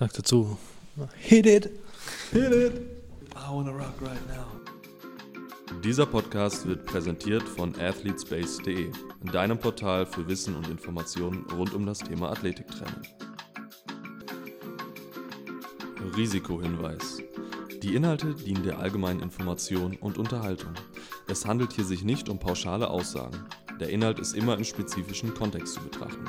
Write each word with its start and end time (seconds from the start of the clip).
Sag 0.00 0.14
dazu, 0.14 0.56
hit 1.18 1.44
it. 1.44 1.68
Hit 2.32 2.52
it. 2.52 2.72
I 3.36 3.52
wanna 3.52 3.70
rock 3.70 4.00
right 4.00 4.28
now. 4.28 4.46
Dieser 5.84 6.06
Podcast 6.06 6.66
wird 6.66 6.86
präsentiert 6.86 7.42
von 7.42 7.78
athletespace.de, 7.78 8.92
deinem 9.30 9.58
Portal 9.58 10.06
für 10.06 10.26
Wissen 10.26 10.56
und 10.56 10.68
Informationen 10.68 11.44
rund 11.50 11.74
um 11.74 11.84
das 11.84 11.98
Thema 11.98 12.30
Athletiktraining. 12.30 13.02
Risikohinweis. 16.16 17.18
Die 17.82 17.94
Inhalte 17.94 18.34
dienen 18.34 18.62
der 18.62 18.78
allgemeinen 18.78 19.20
Information 19.20 19.98
und 20.00 20.16
Unterhaltung. 20.16 20.72
Es 21.28 21.44
handelt 21.44 21.74
hier 21.74 21.84
sich 21.84 22.04
nicht 22.04 22.30
um 22.30 22.38
pauschale 22.38 22.88
Aussagen. 22.88 23.44
Der 23.78 23.90
Inhalt 23.90 24.18
ist 24.18 24.34
immer 24.34 24.56
im 24.56 24.64
spezifischen 24.64 25.34
Kontext 25.34 25.74
zu 25.74 25.80
betrachten. 25.82 26.26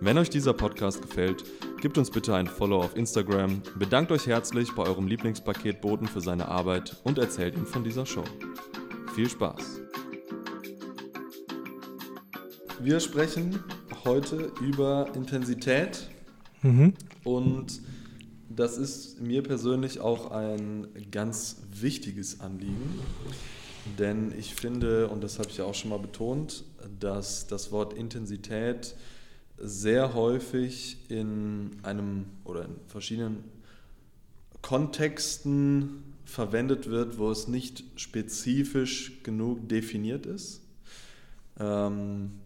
Wenn 0.00 0.16
euch 0.18 0.30
dieser 0.30 0.52
Podcast 0.52 1.02
gefällt, 1.02 1.44
gebt 1.84 1.98
uns 1.98 2.10
bitte 2.10 2.34
ein 2.34 2.46
Follow 2.46 2.80
auf 2.80 2.96
Instagram, 2.96 3.60
bedankt 3.78 4.10
euch 4.10 4.26
herzlich 4.26 4.72
bei 4.74 4.84
eurem 4.84 5.06
Lieblingspaketboten 5.06 6.08
für 6.08 6.22
seine 6.22 6.48
Arbeit 6.48 6.96
und 7.04 7.18
erzählt 7.18 7.56
ihm 7.56 7.66
von 7.66 7.84
dieser 7.84 8.06
Show. 8.06 8.24
Viel 9.14 9.28
Spaß! 9.28 9.82
Wir 12.80 13.00
sprechen 13.00 13.62
heute 14.02 14.50
über 14.62 15.12
Intensität 15.14 16.08
Mhm. 16.62 16.94
und 17.22 17.82
das 18.48 18.78
ist 18.78 19.20
mir 19.20 19.42
persönlich 19.42 20.00
auch 20.00 20.30
ein 20.30 20.88
ganz 21.10 21.64
wichtiges 21.70 22.40
Anliegen, 22.40 22.98
denn 23.98 24.32
ich 24.38 24.54
finde, 24.54 25.08
und 25.08 25.22
das 25.22 25.38
habe 25.38 25.50
ich 25.50 25.58
ja 25.58 25.66
auch 25.66 25.74
schon 25.74 25.90
mal 25.90 25.98
betont, 25.98 26.64
dass 26.98 27.46
das 27.46 27.72
Wort 27.72 27.92
Intensität 27.92 28.94
sehr 29.58 30.14
häufig 30.14 30.98
in 31.08 31.78
einem 31.82 32.26
oder 32.44 32.64
in 32.64 32.76
verschiedenen 32.88 33.44
Kontexten 34.62 36.14
verwendet 36.24 36.88
wird, 36.88 37.18
wo 37.18 37.30
es 37.30 37.48
nicht 37.48 37.84
spezifisch 37.96 39.22
genug 39.22 39.68
definiert 39.68 40.26
ist. 40.26 40.62
Ähm, 41.58 42.40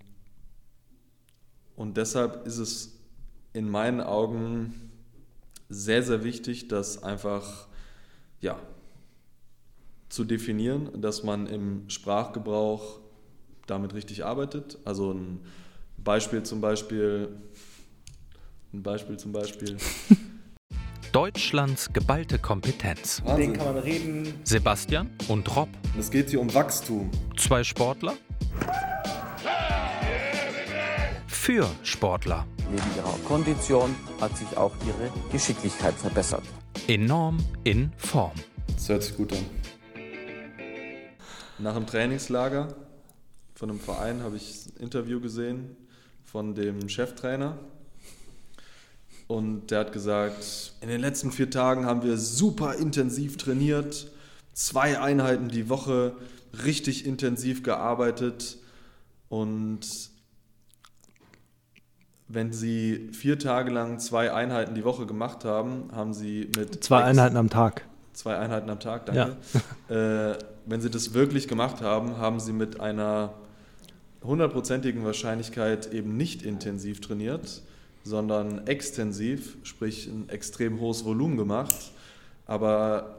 und 1.77 1.97
deshalb 1.97 2.47
ist 2.47 2.59
es 2.59 2.99
in 3.53 3.69
meinen 3.69 4.01
Augen 4.01 4.91
sehr, 5.69 6.03
sehr 6.03 6.25
wichtig, 6.25 6.69
das 6.69 7.03
einfach 7.03 7.69
ja, 8.41 8.59
zu 10.09 10.25
definieren, 10.25 11.01
dass 11.01 11.23
man 11.23 11.47
im 11.47 11.89
Sprachgebrauch 11.89 13.01
damit 13.67 13.95
richtig 13.95 14.25
arbeitet. 14.25 14.79
Also 14.85 15.13
ein 15.13 15.41
Beispiel 16.09 16.43
zum 16.43 16.63
Beispiel, 16.63 17.29
ein 18.73 18.83
Beispiel 18.83 19.19
zum 19.19 19.31
Beispiel. 19.31 19.77
Deutschlands 21.13 21.93
geballte 21.93 22.39
Kompetenz. 22.39 23.21
Wahnsinn. 23.27 23.53
kann 23.53 23.75
man 23.75 23.83
reden. 23.83 24.33
Sebastian 24.43 25.11
und 25.29 25.55
Rob, 25.55 25.69
Es 25.99 26.11
geht 26.11 26.31
hier 26.31 26.41
um 26.41 26.55
Wachstum. 26.55 27.11
zwei 27.37 27.63
Sportler. 27.63 28.15
Für 31.27 31.69
Sportler. 31.83 32.47
Neben 32.71 32.97
ihrer 32.97 33.19
Kondition 33.27 33.95
hat 34.19 34.35
sich 34.35 34.57
auch 34.57 34.73
ihre 34.87 35.13
Geschicklichkeit 35.31 35.93
verbessert. 35.93 36.45
Enorm 36.87 37.37
in 37.65 37.93
Form. 37.99 38.33
Das 38.75 38.89
hört 38.89 39.03
sich 39.03 39.15
gut 39.15 39.35
an. 39.35 39.45
Nach 41.59 41.75
dem 41.75 41.87
Trainingslager 41.87 42.75
von 43.55 43.69
einem 43.69 43.81
Verein 43.81 44.23
habe 44.23 44.37
ich 44.37 44.65
ein 44.75 44.85
Interview 44.85 45.21
gesehen 45.21 45.77
von 46.31 46.55
dem 46.55 46.89
Cheftrainer. 46.89 47.57
Und 49.27 49.71
der 49.71 49.81
hat 49.81 49.93
gesagt, 49.93 50.73
in 50.81 50.89
den 50.89 51.01
letzten 51.01 51.33
vier 51.33 51.51
Tagen 51.51 51.87
haben 51.87 52.03
wir 52.03 52.17
super 52.17 52.75
intensiv 52.75 53.37
trainiert, 53.37 54.11
zwei 54.55 55.01
Einheiten 55.01 55.49
die 55.49 55.69
Woche, 55.69 56.17
richtig 56.65 57.07
intensiv 57.07 57.63
gearbeitet. 57.63 58.57
Und 59.29 59.81
wenn 62.27 62.53
sie 62.53 63.11
vier 63.13 63.39
Tage 63.39 63.71
lang 63.71 63.99
zwei 63.99 64.33
Einheiten 64.33 64.75
die 64.75 64.85
Woche 64.85 65.07
gemacht 65.07 65.45
haben, 65.45 65.91
haben 65.93 66.13
sie 66.13 66.51
mit 66.57 66.83
Zwei 66.85 67.05
Einheiten 67.05 67.37
am 67.37 67.51
Tag. 67.51 67.87
Zwei 68.13 68.37
Einheiten 68.37 68.69
am 68.69 68.81
Tag, 68.81 69.07
danke. 69.07 69.37
Äh, 69.89 70.39
wenn 70.67 70.83
Sie 70.83 70.91
das 70.91 71.15
wirklich 71.15 71.49
gemacht 71.49 71.81
haben, 71.81 72.19
haben 72.19 72.41
Sie 72.41 72.53
mit 72.53 72.79
einer 72.81 73.33
hundertprozentigen 74.23 75.05
Wahrscheinlichkeit 75.05 75.93
eben 75.93 76.17
nicht 76.17 76.43
intensiv 76.43 77.01
trainiert, 77.01 77.63
sondern 78.05 78.67
extensiv, 78.67 79.57
sprich 79.63 80.07
ein 80.07 80.29
extrem 80.29 80.81
hohes 80.81 81.05
Volumen 81.05 81.37
gemacht. 81.37 81.93
Aber 82.47 83.17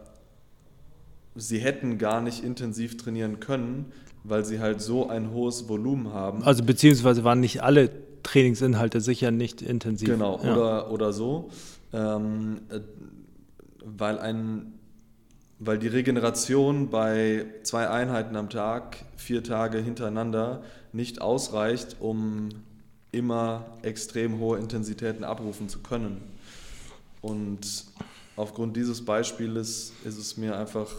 Sie 1.35 1.59
hätten 1.59 1.97
gar 1.97 2.21
nicht 2.21 2.43
intensiv 2.43 2.97
trainieren 2.97 3.39
können, 3.39 3.91
weil 4.23 4.43
Sie 4.45 4.59
halt 4.59 4.81
so 4.81 5.07
ein 5.07 5.31
hohes 5.31 5.69
Volumen 5.69 6.11
haben. 6.11 6.43
Also 6.43 6.63
beziehungsweise 6.63 7.23
waren 7.23 7.39
nicht 7.39 7.61
alle 7.63 7.89
Trainingsinhalte 8.23 8.99
sicher 8.99 9.31
nicht 9.31 9.61
intensiv. 9.61 10.09
Genau, 10.09 10.39
Ja. 10.43 10.53
oder, 10.53 10.91
oder 10.91 11.13
so. 11.13 11.49
Ähm, 11.93 12.61
äh, 12.69 12.79
weil, 13.85 14.19
ein, 14.19 14.73
weil 15.59 15.77
die 15.77 15.87
Regeneration 15.87 16.89
bei 16.89 17.45
zwei 17.63 17.89
Einheiten 17.89 18.37
am 18.37 18.49
Tag, 18.49 18.97
vier 19.17 19.43
Tage 19.43 19.79
hintereinander, 19.79 20.63
nicht 20.93 21.21
ausreicht, 21.21 21.97
um 21.99 22.49
immer 23.11 23.65
extrem 23.81 24.39
hohe 24.39 24.57
Intensitäten 24.57 25.25
abrufen 25.25 25.67
zu 25.67 25.79
können. 25.79 26.21
Und 27.21 27.85
aufgrund 28.37 28.77
dieses 28.77 29.03
Beispieles 29.03 29.91
ist 30.05 30.17
es 30.17 30.37
mir 30.37 30.57
einfach 30.57 30.89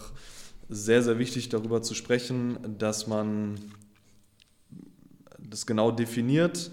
sehr, 0.69 1.03
sehr 1.03 1.19
wichtig, 1.19 1.49
darüber 1.49 1.82
zu 1.82 1.94
sprechen, 1.94 2.59
dass 2.78 3.06
man 3.06 3.59
das 5.38 5.66
genau 5.66 5.91
definiert 5.91 6.70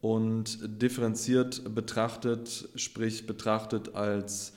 und 0.00 0.58
differenziert 0.82 1.74
betrachtet, 1.74 2.68
sprich 2.74 3.26
betrachtet 3.26 3.94
als 3.94 4.52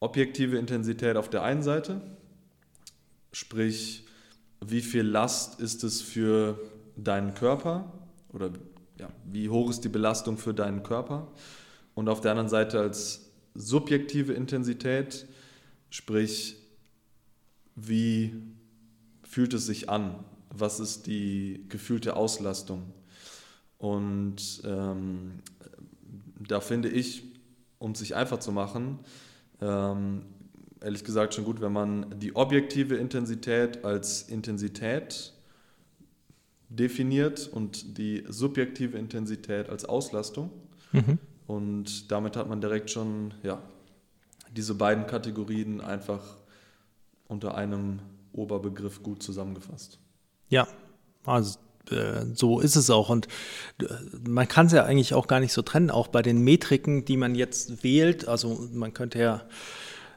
objektive 0.00 0.58
Intensität 0.58 1.16
auf 1.16 1.28
der 1.28 1.42
einen 1.42 1.62
Seite, 1.62 2.00
sprich 3.32 4.04
wie 4.64 4.80
viel 4.82 5.02
Last 5.02 5.60
ist 5.60 5.82
es 5.84 6.00
für 6.00 6.58
deinen 6.96 7.34
Körper? 7.34 7.92
Oder 8.32 8.50
ja, 8.98 9.08
wie 9.24 9.48
hoch 9.48 9.70
ist 9.70 9.80
die 9.80 9.88
Belastung 9.88 10.38
für 10.38 10.54
deinen 10.54 10.82
Körper? 10.82 11.26
Und 11.94 12.08
auf 12.08 12.20
der 12.20 12.30
anderen 12.30 12.48
Seite 12.48 12.80
als 12.80 13.30
subjektive 13.54 14.32
Intensität, 14.32 15.26
sprich 15.90 16.56
wie 17.74 18.34
fühlt 19.24 19.54
es 19.54 19.66
sich 19.66 19.88
an, 19.88 20.14
was 20.50 20.78
ist 20.78 21.06
die 21.06 21.64
gefühlte 21.68 22.16
Auslastung. 22.16 22.92
Und 23.78 24.62
ähm, 24.64 25.40
da 26.38 26.60
finde 26.60 26.88
ich, 26.88 27.24
um 27.78 27.92
es 27.92 27.98
sich 27.98 28.14
einfach 28.14 28.38
zu 28.38 28.52
machen, 28.52 28.98
ähm, 29.60 30.26
ehrlich 30.82 31.04
gesagt 31.04 31.34
schon 31.34 31.44
gut, 31.44 31.60
wenn 31.60 31.72
man 31.72 32.18
die 32.18 32.34
objektive 32.34 32.96
Intensität 32.96 33.84
als 33.84 34.22
Intensität 34.22 35.32
definiert 36.68 37.48
und 37.48 37.98
die 37.98 38.24
subjektive 38.28 38.98
Intensität 38.98 39.68
als 39.68 39.84
Auslastung. 39.84 40.50
Mhm. 40.92 41.18
Und 41.46 42.10
damit 42.10 42.36
hat 42.36 42.48
man 42.48 42.60
direkt 42.60 42.90
schon 42.90 43.34
ja, 43.42 43.60
diese 44.56 44.74
beiden 44.74 45.06
Kategorien 45.06 45.80
einfach 45.80 46.36
unter 47.28 47.54
einem 47.54 48.00
Oberbegriff 48.32 49.02
gut 49.02 49.22
zusammengefasst. 49.22 49.98
Ja, 50.48 50.66
also 51.24 51.58
äh, 51.90 52.26
so 52.34 52.60
ist 52.60 52.76
es 52.76 52.90
auch. 52.90 53.08
Und 53.08 53.26
äh, 53.80 53.86
man 54.26 54.48
kann 54.48 54.66
es 54.66 54.72
ja 54.72 54.84
eigentlich 54.84 55.14
auch 55.14 55.26
gar 55.26 55.40
nicht 55.40 55.52
so 55.52 55.62
trennen, 55.62 55.90
auch 55.90 56.08
bei 56.08 56.22
den 56.22 56.42
Metriken, 56.42 57.04
die 57.04 57.16
man 57.16 57.34
jetzt 57.34 57.84
wählt. 57.84 58.28
Also 58.28 58.68
man 58.72 58.94
könnte 58.94 59.18
ja, 59.18 59.42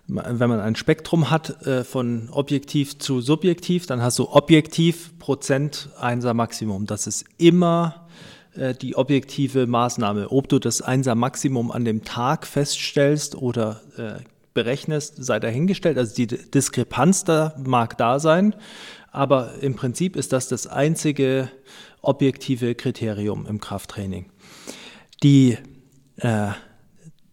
wenn 0.07 0.49
man 0.49 0.59
ein 0.59 0.75
Spektrum 0.75 1.31
hat 1.31 1.65
äh, 1.65 1.83
von 1.83 2.29
objektiv 2.31 2.99
zu 2.99 3.21
subjektiv, 3.21 3.87
dann 3.87 4.01
hast 4.01 4.19
du 4.19 4.29
objektiv 4.29 5.17
Prozent 5.17 5.89
Einser 5.99 6.33
Maximum. 6.33 6.85
Das 6.85 7.07
ist 7.07 7.25
immer 7.37 8.07
äh, 8.55 8.73
die 8.73 8.95
objektive 8.95 9.65
Maßnahme. 9.65 10.29
Ob 10.29 10.47
du 10.47 10.59
das 10.59 10.81
Einser 10.81 11.15
Maximum 11.15 11.71
an 11.71 11.85
dem 11.85 12.03
Tag 12.03 12.45
feststellst 12.45 13.35
oder 13.35 13.81
äh, 13.97 14.23
berechnest, 14.53 15.23
sei 15.23 15.39
dahingestellt. 15.39 15.97
Also 15.97 16.15
die 16.15 16.27
Diskrepanz 16.27 17.23
da 17.23 17.53
mag 17.63 17.97
da 17.97 18.19
sein, 18.19 18.55
aber 19.11 19.55
im 19.61 19.75
Prinzip 19.75 20.15
ist 20.15 20.33
das 20.33 20.47
das 20.47 20.67
einzige 20.67 21.49
objektive 22.01 22.75
Kriterium 22.75 23.45
im 23.47 23.59
Krafttraining. 23.59 24.31
Die, 25.23 25.57
äh, 26.17 26.49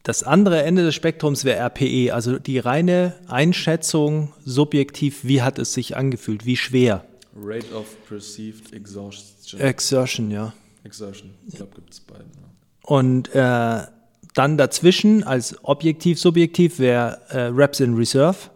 das 0.02 0.22
andere 0.24 0.62
Ende 0.62 0.82
des 0.84 0.94
Spektrums 0.94 1.44
wäre 1.44 1.60
RPE, 1.60 2.12
also 2.12 2.38
die 2.38 2.58
reine 2.58 3.14
Einschätzung 3.28 4.32
subjektiv, 4.44 5.20
wie 5.22 5.42
hat 5.42 5.58
es 5.58 5.72
sich 5.74 5.96
angefühlt, 5.96 6.44
wie 6.44 6.56
schwer. 6.56 7.04
Rate 7.36 7.74
of 7.74 7.86
Perceived 8.08 8.72
Exhaustion. 8.72 9.60
Exertion, 9.60 10.30
ja. 10.30 10.52
Exertion, 10.84 11.30
ich 11.46 11.54
glaube, 11.54 11.76
gibt 11.76 11.92
es 11.92 12.00
beiden. 12.00 12.26
Ja. 12.34 12.48
Und 12.82 13.34
äh, 13.34 13.86
dann 14.34 14.58
dazwischen 14.58 15.22
als 15.22 15.56
objektiv, 15.62 16.18
subjektiv 16.18 16.78
wäre 16.78 17.20
äh, 17.28 17.42
Reps 17.42 17.80
in 17.80 17.94
Reserve. 17.94 18.50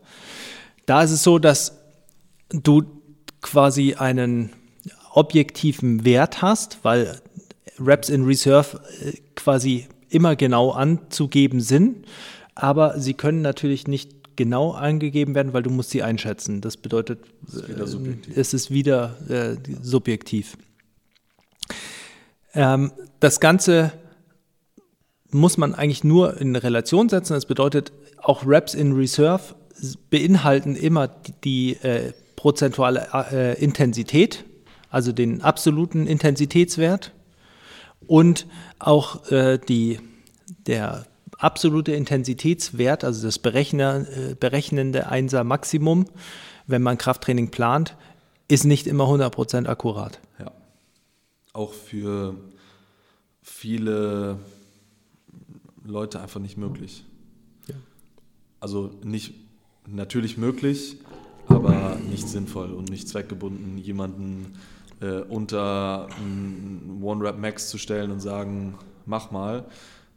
Da 0.87 1.03
ist 1.03 1.13
es 1.13 1.23
so, 1.23 1.39
dass 1.39 1.79
du 2.51 2.83
quasi 3.41 3.95
einen 3.95 4.51
objektiven 5.13 6.05
Wert 6.05 6.43
hast, 6.43 6.79
weil 6.83 7.21
Reps 7.79 8.09
in 8.09 8.25
Reserve 8.25 8.81
äh, 9.01 9.13
quasi 9.35 9.87
immer 10.09 10.37
genau 10.37 10.71
anzugeben 10.71 11.61
sind, 11.61 12.07
aber 12.55 12.99
sie 12.99 13.15
können 13.15 13.43
natürlich 13.43 13.87
nicht 13.87 14.37
genau 14.37 14.73
angegeben 14.73 15.35
werden, 15.35 15.53
weil 15.53 15.63
du 15.63 15.71
musst 15.71 15.91
sie 15.91 16.03
einschätzen. 16.03 16.61
Das 16.61 16.77
bedeutet, 16.77 17.21
äh, 17.55 18.39
es 18.39 18.55
ist 18.55 18.71
wieder 18.71 19.17
äh, 19.29 19.57
subjektiv. 19.83 20.57
Ähm, 22.55 22.93
das 23.21 23.41
Ganze 23.41 23.93
muss 25.31 25.59
man 25.59 25.75
eigentlich 25.75 26.05
nur 26.05 26.41
in 26.41 26.55
Relation 26.57 27.09
setzen. 27.09 27.35
Das 27.35 27.47
bedeutet, 27.47 27.93
auch 28.23 28.47
Reps 28.47 28.75
in 28.75 28.93
Reserve 28.93 29.55
beinhalten 30.11 30.77
immer 30.77 31.09
die, 31.09 31.33
die 31.45 31.73
äh, 31.83 32.13
prozentuale 32.37 33.09
äh, 33.33 33.63
Intensität, 33.63 34.45
also 34.91 35.13
den 35.13 35.43
absoluten 35.43 36.07
Intensitätswert 36.07 37.13
und 38.07 38.47
auch 38.79 39.31
äh, 39.31 39.59
die, 39.59 40.01
der 40.67 41.07
absolute 41.39 41.93
Intensitätswert, 41.93 43.05
also 43.05 43.27
das 43.27 43.39
Berechner, 43.39 44.07
äh, 44.09 44.35
berechnende 44.35 45.09
Einser 45.09 45.45
Maximum, 45.45 46.07
wenn 46.67 46.83
man 46.83 46.99
Krafttraining 46.99 47.51
plant, 47.51 47.97
ist 48.49 48.65
nicht 48.65 48.87
immer 48.87 49.05
100% 49.05 49.67
akkurat. 49.67 50.21
Ja. 50.39 50.53
Auch 51.53 51.73
für 51.73 52.35
viele 53.43 54.39
Leute 55.85 56.21
einfach 56.21 56.41
nicht 56.41 56.57
möglich. 56.57 57.05
Ja. 57.69 57.75
Also 58.61 58.93
nicht 59.05 59.35
natürlich 59.87 60.37
möglich, 60.37 60.99
aber 61.49 61.97
nicht 62.11 62.29
sinnvoll 62.29 62.73
und 62.73 62.91
nicht 62.91 63.09
zweckgebunden, 63.09 63.79
jemanden 63.79 64.57
äh, 65.01 65.21
unter 65.21 66.09
One-Rap-Max 67.01 67.69
zu 67.69 67.79
stellen 67.79 68.11
und 68.11 68.21
sagen, 68.21 68.79
mach 69.05 69.31
mal. 69.31 69.65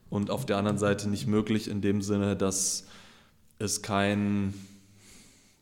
Und 0.10 0.32
auf 0.32 0.46
der 0.46 0.58
anderen 0.58 0.78
Seite 0.78 1.10
nicht 1.10 1.28
möglich 1.28 1.68
in 1.68 1.82
dem 1.82 2.02
Sinne, 2.02 2.36
dass 2.36 2.88
es 3.60 3.82
kein, 3.82 4.54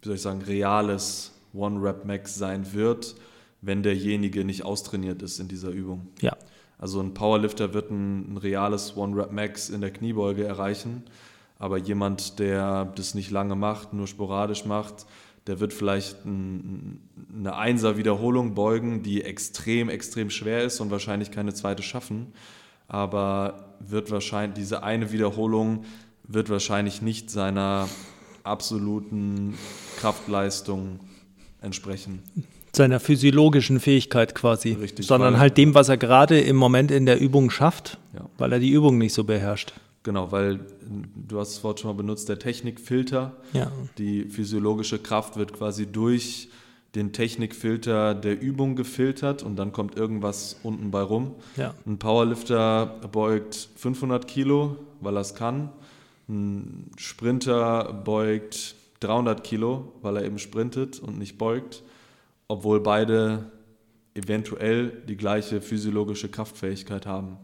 wie 0.01 0.07
soll 0.07 0.15
ich 0.15 0.21
sagen, 0.21 0.41
reales 0.41 1.31
One-Rap-Max 1.53 2.35
sein 2.35 2.73
wird, 2.73 3.15
wenn 3.61 3.83
derjenige 3.83 4.45
nicht 4.45 4.63
austrainiert 4.63 5.21
ist 5.21 5.39
in 5.39 5.47
dieser 5.47 5.69
Übung. 5.69 6.07
Ja. 6.21 6.37
Also 6.77 7.01
ein 7.01 7.13
Powerlifter 7.13 7.73
wird 7.73 7.89
ein, 7.89 8.33
ein 8.33 8.37
reales 8.37 8.95
One-Rep-Max 8.95 9.69
in 9.69 9.81
der 9.81 9.91
Kniebeuge 9.91 10.45
erreichen, 10.45 11.03
aber 11.57 11.77
jemand, 11.77 12.37
der 12.39 12.85
das 12.95 13.15
nicht 13.15 13.31
lange 13.31 13.55
macht, 13.55 13.93
nur 13.93 14.05
sporadisch 14.05 14.65
macht, 14.65 15.07
der 15.47 15.59
wird 15.59 15.73
vielleicht 15.73 16.25
ein, 16.25 16.99
eine 17.37 17.55
Einser-Wiederholung 17.55 18.53
beugen, 18.53 19.03
die 19.03 19.23
extrem, 19.23 19.89
extrem 19.89 20.29
schwer 20.29 20.63
ist 20.63 20.79
und 20.79 20.91
wahrscheinlich 20.91 21.31
keine 21.31 21.53
zweite 21.53 21.83
schaffen, 21.83 22.27
aber 22.87 23.75
wird 23.79 24.11
wahrscheinlich, 24.11 24.55
diese 24.55 24.83
eine 24.83 25.11
Wiederholung 25.11 25.85
wird 26.23 26.49
wahrscheinlich 26.49 27.01
nicht 27.01 27.31
seiner 27.31 27.87
absoluten 28.43 29.57
Kraftleistung 29.97 30.99
entsprechen 31.61 32.21
seiner 32.77 32.99
physiologischen 32.99 33.79
Fähigkeit 33.81 34.35
quasi, 34.35 34.73
Richtig, 34.73 35.05
sondern 35.05 35.37
halt 35.37 35.57
dem, 35.57 35.73
was 35.73 35.89
er 35.89 35.97
gerade 35.97 36.39
im 36.39 36.55
Moment 36.55 36.91
in 36.91 37.05
der 37.05 37.19
Übung 37.19 37.49
schafft, 37.49 37.97
ja. 38.13 38.21
weil 38.37 38.53
er 38.53 38.59
die 38.59 38.69
Übung 38.69 38.97
nicht 38.97 39.13
so 39.13 39.25
beherrscht. 39.25 39.73
Genau, 40.07 40.31
weil 40.31 40.61
du 41.27 41.37
hast 41.37 41.55
das 41.55 41.63
Wort 41.65 41.81
schon 41.81 41.91
mal 41.91 41.97
benutzt, 41.97 42.29
der 42.29 42.39
Technikfilter. 42.39 43.35
Ja. 43.51 43.69
Die 43.97 44.23
physiologische 44.23 44.99
Kraft 44.99 45.35
wird 45.35 45.51
quasi 45.51 45.85
durch 45.85 46.47
den 46.95 47.11
Technikfilter 47.11 48.15
der 48.15 48.41
Übung 48.41 48.77
gefiltert 48.77 49.43
und 49.43 49.57
dann 49.57 49.73
kommt 49.73 49.97
irgendwas 49.97 50.55
unten 50.63 50.91
bei 50.91 51.01
rum. 51.01 51.35
Ja. 51.57 51.73
Ein 51.85 51.99
Powerlifter 51.99 53.01
beugt 53.11 53.69
500 53.75 54.25
Kilo, 54.29 54.77
weil 55.01 55.17
er 55.17 55.21
es 55.21 55.35
kann. 55.35 55.71
Ein 56.29 56.91
Sprinter 56.95 57.91
beugt 57.91 58.75
300 59.01 59.43
Kilo, 59.43 59.91
weil 60.01 60.15
er 60.15 60.23
eben 60.23 60.39
sprintet 60.39 60.99
und 60.99 61.19
nicht 61.19 61.37
beugt 61.37 61.83
obwohl 62.47 62.79
beide 62.79 63.51
eventuell 64.13 65.03
die 65.07 65.17
gleiche 65.17 65.61
physiologische 65.61 66.29
Kraftfähigkeit 66.29 67.05
haben. 67.05 67.37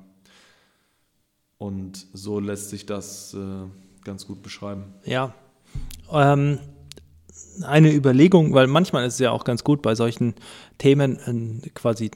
Und 1.63 2.07
so 2.11 2.41
lässt 2.41 2.71
sich 2.71 2.85
das 2.85 3.33
äh, 3.33 3.37
ganz 4.03 4.27
gut 4.27 4.43
beschreiben. 4.43 4.83
Ja. 5.05 5.33
Ähm, 6.11 6.59
eine 7.61 7.93
Überlegung, 7.93 8.53
weil 8.53 8.67
manchmal 8.67 9.07
ist 9.07 9.13
es 9.13 9.19
ja 9.19 9.31
auch 9.31 9.45
ganz 9.45 9.63
gut, 9.63 9.81
bei 9.81 9.95
solchen 9.95 10.33
Themen 10.77 11.61
äh, 11.63 11.69
quasi 11.69 12.11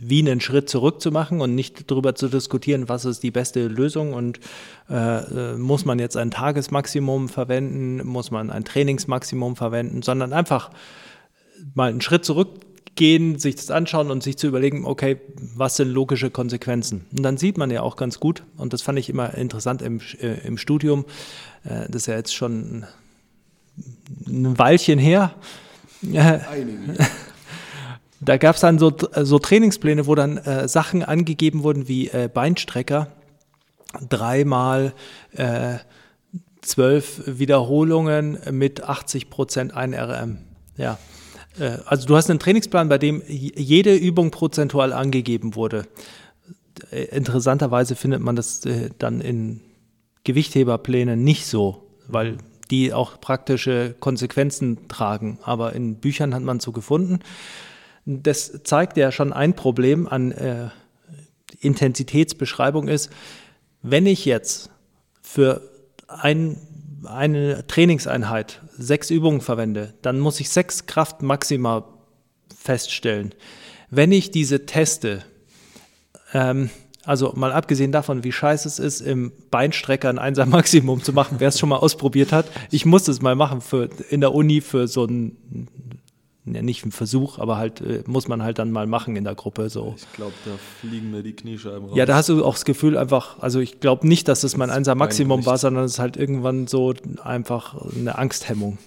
wie 0.00 0.20
einen 0.20 0.40
Schritt 0.40 0.70
zurück 0.70 1.02
zu 1.02 1.10
machen 1.10 1.42
und 1.42 1.54
nicht 1.54 1.90
darüber 1.90 2.14
zu 2.14 2.28
diskutieren, 2.28 2.88
was 2.88 3.04
ist 3.04 3.22
die 3.22 3.30
beste 3.30 3.68
Lösung 3.68 4.14
und 4.14 4.40
äh, 4.88 4.94
äh 4.94 5.56
muss 5.58 5.84
man 5.84 5.98
jetzt 5.98 6.16
ein 6.16 6.30
Tagesmaximum 6.30 7.28
verwenden, 7.28 8.06
muss 8.06 8.30
man 8.30 8.50
ein 8.50 8.64
Trainingsmaximum 8.64 9.56
verwenden, 9.56 10.00
sondern 10.00 10.32
einfach 10.32 10.70
mal 11.74 11.90
einen 11.90 12.00
Schritt 12.00 12.24
zurückgehen, 12.96 13.38
sich 13.38 13.56
das 13.56 13.70
anschauen 13.70 14.10
und 14.10 14.22
sich 14.22 14.38
zu 14.38 14.46
überlegen, 14.46 14.86
okay, 14.86 15.18
was 15.54 15.76
sind 15.76 15.90
logische 15.90 16.30
Konsequenzen? 16.30 17.04
Und 17.14 17.22
dann 17.22 17.36
sieht 17.36 17.58
man 17.58 17.70
ja 17.70 17.82
auch 17.82 17.96
ganz 17.96 18.18
gut, 18.20 18.42
und 18.56 18.72
das 18.72 18.82
fand 18.82 18.98
ich 18.98 19.10
immer 19.10 19.34
interessant 19.34 19.82
im, 19.82 20.00
äh, 20.20 20.46
im 20.46 20.56
Studium, 20.56 21.04
äh, 21.64 21.86
das 21.88 22.02
ist 22.02 22.06
ja 22.06 22.16
jetzt 22.16 22.34
schon 22.34 22.86
ein 24.26 24.58
Weilchen 24.58 24.98
her. 24.98 25.34
Da 28.18 28.38
gab 28.38 28.54
es 28.54 28.62
dann 28.62 28.78
so, 28.78 28.96
so 29.14 29.38
Trainingspläne, 29.38 30.06
wo 30.06 30.14
dann 30.14 30.38
äh, 30.38 30.68
Sachen 30.68 31.02
angegeben 31.02 31.62
wurden 31.62 31.86
wie 31.86 32.08
äh, 32.08 32.30
Beinstrecker, 32.32 33.08
dreimal 34.08 34.94
äh, 35.32 35.76
zwölf 36.62 37.20
Wiederholungen 37.26 38.38
mit 38.52 38.82
80 38.82 39.28
Prozent 39.28 39.74
1 39.74 39.94
RM. 39.94 40.38
Ja, 40.78 40.98
also 41.86 42.06
du 42.06 42.16
hast 42.16 42.30
einen 42.30 42.38
Trainingsplan, 42.38 42.88
bei 42.88 42.98
dem 42.98 43.22
jede 43.26 43.94
Übung 43.94 44.30
prozentual 44.30 44.92
angegeben 44.92 45.54
wurde. 45.54 45.86
Äh, 46.90 47.04
interessanterweise 47.04 47.96
findet 47.96 48.20
man 48.20 48.36
das 48.36 48.64
äh, 48.64 48.90
dann 48.98 49.20
in 49.20 49.60
Gewichtheberplänen 50.24 51.22
nicht 51.22 51.46
so, 51.46 51.82
weil 52.08 52.38
die 52.70 52.92
auch 52.92 53.20
praktische 53.20 53.94
Konsequenzen 54.00 54.88
tragen. 54.88 55.38
Aber 55.42 55.72
in 55.72 55.96
Büchern 55.96 56.34
hat 56.34 56.42
man 56.42 56.60
so 56.60 56.72
gefunden. 56.72 57.20
Das 58.04 58.62
zeigt 58.64 58.96
ja 58.96 59.12
schon 59.12 59.32
ein 59.32 59.54
Problem 59.54 60.06
an 60.06 60.32
äh, 60.32 60.68
Intensitätsbeschreibung 61.60 62.88
ist, 62.88 63.10
wenn 63.82 64.06
ich 64.06 64.24
jetzt 64.24 64.70
für 65.22 65.62
ein 66.08 66.58
eine 67.06 67.66
Trainingseinheit 67.66 68.60
sechs 68.78 69.10
Übungen 69.10 69.40
verwende, 69.40 69.94
dann 70.02 70.18
muss 70.18 70.40
ich 70.40 70.50
sechs 70.50 70.86
Kraftmaxima 70.86 71.86
feststellen. 72.56 73.34
Wenn 73.90 74.12
ich 74.12 74.30
diese 74.30 74.66
teste, 74.66 75.22
ähm, 76.32 76.70
also 77.04 77.32
mal 77.36 77.52
abgesehen 77.52 77.92
davon, 77.92 78.24
wie 78.24 78.32
scheiße 78.32 78.66
es 78.66 78.78
ist, 78.78 79.00
im 79.00 79.32
Beinstrecker 79.50 80.08
ein 80.08 80.18
Einser 80.18 80.46
Maximum 80.46 81.02
zu 81.02 81.12
machen, 81.12 81.36
wer 81.38 81.48
es 81.48 81.58
schon 81.58 81.68
mal 81.68 81.76
ausprobiert 81.76 82.32
hat, 82.32 82.46
ich 82.70 82.84
muss 82.84 83.06
es 83.08 83.22
mal 83.22 83.36
machen 83.36 83.60
für, 83.60 83.88
in 84.10 84.20
der 84.20 84.34
Uni 84.34 84.60
für 84.60 84.88
so 84.88 85.04
ein 85.04 85.68
ja, 86.46 86.62
nicht 86.62 86.86
ein 86.86 86.92
Versuch, 86.92 87.38
aber 87.38 87.56
halt 87.56 87.80
äh, 87.80 88.04
muss 88.06 88.28
man 88.28 88.42
halt 88.42 88.58
dann 88.58 88.70
mal 88.70 88.86
machen 88.86 89.16
in 89.16 89.24
der 89.24 89.34
Gruppe 89.34 89.68
so. 89.68 89.94
Ich 89.96 90.12
glaube, 90.12 90.32
da 90.44 90.52
fliegen 90.80 91.10
mir 91.10 91.22
die 91.22 91.32
Kniescheiben 91.32 91.88
raus. 91.88 91.96
Ja, 91.96 92.06
da 92.06 92.14
hast 92.14 92.28
du 92.28 92.44
auch 92.44 92.54
das 92.54 92.64
Gefühl 92.64 92.96
einfach, 92.96 93.40
also 93.40 93.58
ich 93.58 93.80
glaube 93.80 94.06
nicht, 94.06 94.28
dass 94.28 94.42
das 94.42 94.56
mein 94.56 94.70
Einser 94.70 94.94
Maximum 94.94 95.44
war, 95.44 95.58
sondern 95.58 95.84
es 95.84 95.94
ist 95.94 95.98
halt 95.98 96.16
irgendwann 96.16 96.68
so 96.68 96.94
einfach 97.22 97.74
eine 97.96 98.16
Angsthemmung. 98.16 98.78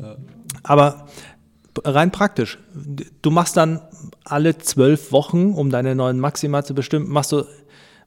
Ja. 0.00 0.16
Aber 0.62 1.06
rein 1.84 2.12
praktisch, 2.12 2.58
du 3.22 3.30
machst 3.30 3.56
dann 3.56 3.80
alle 4.24 4.58
zwölf 4.58 5.10
Wochen, 5.10 5.52
um 5.52 5.70
deine 5.70 5.96
neuen 5.96 6.20
Maxima 6.20 6.62
zu 6.62 6.74
bestimmen, 6.74 7.08
machst 7.08 7.32
du 7.32 7.44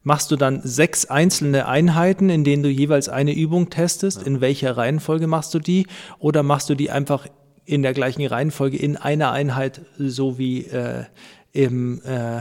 machst 0.02 0.30
du 0.30 0.36
dann 0.36 0.62
sechs 0.62 1.04
einzelne 1.06 1.66
Einheiten, 1.66 2.30
in 2.30 2.42
denen 2.42 2.62
du 2.62 2.70
jeweils 2.70 3.10
eine 3.10 3.34
Übung 3.34 3.68
testest. 3.68 4.22
Ja. 4.22 4.26
In 4.26 4.40
welcher 4.40 4.76
Reihenfolge 4.76 5.26
machst 5.26 5.52
du 5.52 5.58
die? 5.58 5.86
Oder 6.18 6.42
machst 6.42 6.70
du 6.70 6.74
die 6.74 6.90
einfach 6.90 7.26
in 7.68 7.82
der 7.82 7.92
gleichen 7.92 8.24
Reihenfolge 8.24 8.78
in 8.78 8.96
einer 8.96 9.30
Einheit, 9.30 9.82
so 9.98 10.38
wie 10.38 10.64
äh, 10.64 11.04
im, 11.52 12.00
äh, 12.02 12.40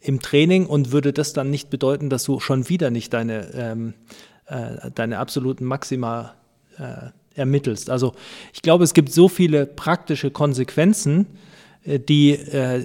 im 0.00 0.22
Training 0.22 0.66
und 0.66 0.92
würde 0.92 1.12
das 1.12 1.32
dann 1.32 1.50
nicht 1.50 1.68
bedeuten, 1.68 2.10
dass 2.10 2.22
du 2.22 2.38
schon 2.38 2.68
wieder 2.68 2.90
nicht 2.90 3.12
deine, 3.12 3.50
ähm, 3.54 3.94
äh, 4.46 4.92
deine 4.94 5.18
absoluten 5.18 5.64
Maxima 5.64 6.34
äh, 6.78 7.10
ermittelst. 7.34 7.90
Also 7.90 8.14
ich 8.52 8.62
glaube, 8.62 8.84
es 8.84 8.94
gibt 8.94 9.10
so 9.12 9.28
viele 9.28 9.66
praktische 9.66 10.30
Konsequenzen, 10.30 11.26
äh, 11.82 11.98
die 11.98 12.34
äh, 12.34 12.84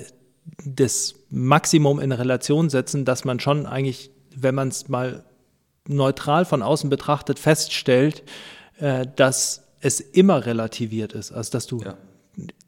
das 0.66 1.14
Maximum 1.30 2.00
in 2.00 2.12
Relation 2.12 2.72
setzen, 2.72 3.06
dass 3.06 3.24
man 3.24 3.40
schon 3.40 3.68
eigentlich, 3.68 4.10
wenn 4.36 4.56
man 4.56 4.70
es 4.70 4.90
mal 4.90 5.26
neutral 5.88 6.46
von 6.46 6.64
außen 6.64 6.90
betrachtet 6.90 7.38
feststellt, 7.40 8.24
dass 9.16 9.63
es 9.84 10.00
immer 10.00 10.46
relativiert 10.46 11.14
ist. 11.14 11.32
Also 11.32 11.52
dass 11.52 11.68
du 11.68 11.80
Ja. 11.82 11.96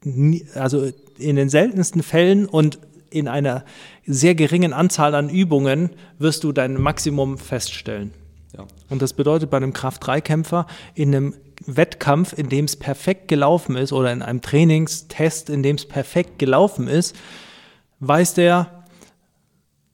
nie, 0.04 0.46
also 0.54 0.90
in 1.18 1.36
den 1.36 1.48
seltensten 1.48 2.02
Fällen 2.02 2.46
und 2.46 2.78
in 3.10 3.26
einer 3.28 3.64
sehr 4.06 4.34
geringen 4.34 4.72
Anzahl 4.72 5.14
an 5.14 5.30
Übungen 5.30 5.90
wirst 6.18 6.44
du 6.44 6.52
dein 6.52 6.74
Maximum 6.80 7.38
feststellen. 7.38 8.12
Ja. 8.56 8.66
Und 8.90 9.00
das 9.02 9.12
bedeutet 9.14 9.50
bei 9.50 9.56
einem 9.56 9.72
Kraft-3-Kämpfer 9.72 10.66
in 10.94 11.14
einem 11.14 11.34
Wettkampf, 11.64 12.34
in 12.36 12.48
dem 12.48 12.66
es 12.66 12.76
perfekt 12.76 13.28
gelaufen 13.28 13.76
ist 13.76 13.92
oder 13.92 14.12
in 14.12 14.22
einem 14.22 14.42
Trainingstest, 14.42 15.48
in 15.50 15.62
dem 15.62 15.76
es 15.76 15.86
perfekt 15.86 16.38
gelaufen 16.38 16.86
ist, 16.88 17.16
weiß 18.00 18.34
der, 18.34 18.84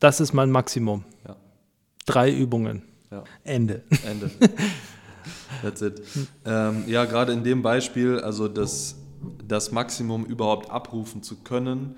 das 0.01 0.21
ist 0.21 0.33
mein 0.33 0.51
Maximum. 0.51 1.05
Ja. 1.27 1.37
Drei 2.07 2.33
Übungen. 2.33 2.83
Ja. 3.13 3.23
Ende. 3.45 3.83
Ende. 4.09 4.31
That's 5.61 5.83
it. 5.83 6.03
Ähm, 6.45 6.85
ja, 6.87 7.05
gerade 7.05 7.33
in 7.33 7.45
dem 7.45 7.63
Beispiel, 7.63 8.21
also 8.21 8.49
das, 8.49 8.97
das 9.47 9.73
Maximum 9.73 10.25
überhaupt 10.25 10.71
abrufen 10.71 11.23
zu 11.23 11.37
können, 11.37 11.97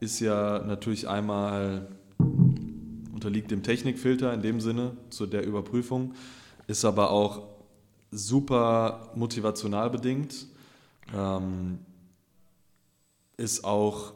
ist 0.00 0.20
ja 0.20 0.62
natürlich 0.64 1.08
einmal 1.08 1.88
unterliegt 2.18 3.50
dem 3.50 3.62
Technikfilter 3.62 4.32
in 4.32 4.42
dem 4.42 4.60
Sinne 4.60 4.96
zu 5.10 5.26
der 5.26 5.46
Überprüfung, 5.46 6.14
ist 6.66 6.84
aber 6.84 7.10
auch 7.10 7.42
super 8.10 9.10
motivational 9.14 9.90
bedingt. 9.90 10.46
Ähm, 11.14 11.78
ist 13.36 13.64
auch, 13.64 14.14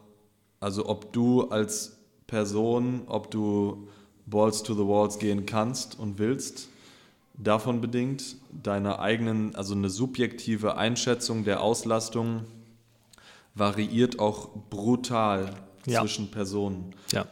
also 0.60 0.86
ob 0.86 1.12
du 1.12 1.48
als 1.48 1.98
Person, 2.26 3.02
ob 3.06 3.30
du 3.30 3.88
Balls 4.26 4.62
to 4.62 4.74
the 4.74 4.86
Walls 4.86 5.18
gehen 5.18 5.46
kannst 5.46 5.98
und 5.98 6.18
willst, 6.18 6.69
davon 7.42 7.80
bedingt, 7.80 8.36
deiner 8.50 8.98
eigenen, 9.00 9.54
also 9.54 9.74
eine 9.74 9.90
subjektive 9.90 10.76
Einschätzung 10.76 11.44
der 11.44 11.62
Auslastung 11.62 12.44
variiert 13.54 14.18
auch 14.18 14.48
brutal 14.70 15.54
Ja. 15.86 16.00
zwischen 16.00 16.30
Personen. 16.30 16.94
Ja. 17.12 17.26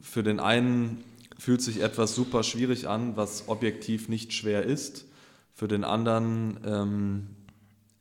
Für 0.00 0.22
den 0.22 0.40
einen 0.40 1.02
fühlt 1.38 1.62
sich 1.62 1.80
etwas 1.80 2.14
super 2.14 2.42
schwierig 2.42 2.88
an, 2.88 3.16
was 3.16 3.48
objektiv 3.48 4.08
nicht 4.08 4.32
schwer 4.32 4.64
ist. 4.64 5.06
Für 5.54 5.68
den 5.68 5.84
anderen 5.84 6.60
ähm, 6.64 7.26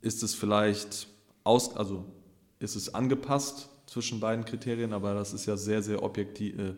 ist 0.02 0.24
es 0.24 0.36
vielleicht 0.36 1.08
aus, 1.44 1.76
also 1.76 2.06
ist 2.60 2.76
es 2.76 2.94
angepasst 2.94 3.70
zwischen 3.86 4.20
beiden 4.20 4.44
Kriterien, 4.44 4.92
aber 4.92 5.14
das 5.14 5.34
ist 5.34 5.46
ja 5.46 5.56
sehr, 5.56 5.82
sehr 5.82 6.04
objektiv, 6.04 6.58
äh, 6.60 6.74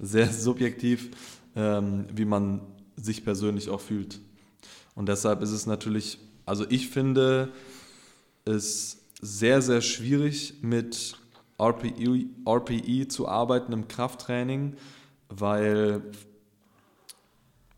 sehr 0.02 0.32
subjektiv, 0.32 1.10
ähm, 1.54 2.06
wie 2.14 2.24
man 2.24 2.62
sich 2.96 3.24
persönlich 3.24 3.68
auch 3.70 3.80
fühlt. 3.80 4.20
Und 4.94 5.08
deshalb 5.08 5.42
ist 5.42 5.50
es 5.50 5.66
natürlich, 5.66 6.18
also 6.46 6.64
ich 6.68 6.88
finde 6.88 7.52
es 8.44 8.98
sehr, 9.20 9.62
sehr 9.62 9.80
schwierig 9.80 10.54
mit 10.62 11.16
RPE, 11.60 12.26
RPE 12.46 13.08
zu 13.08 13.28
arbeiten 13.28 13.72
im 13.72 13.88
Krafttraining, 13.88 14.74
weil 15.28 16.02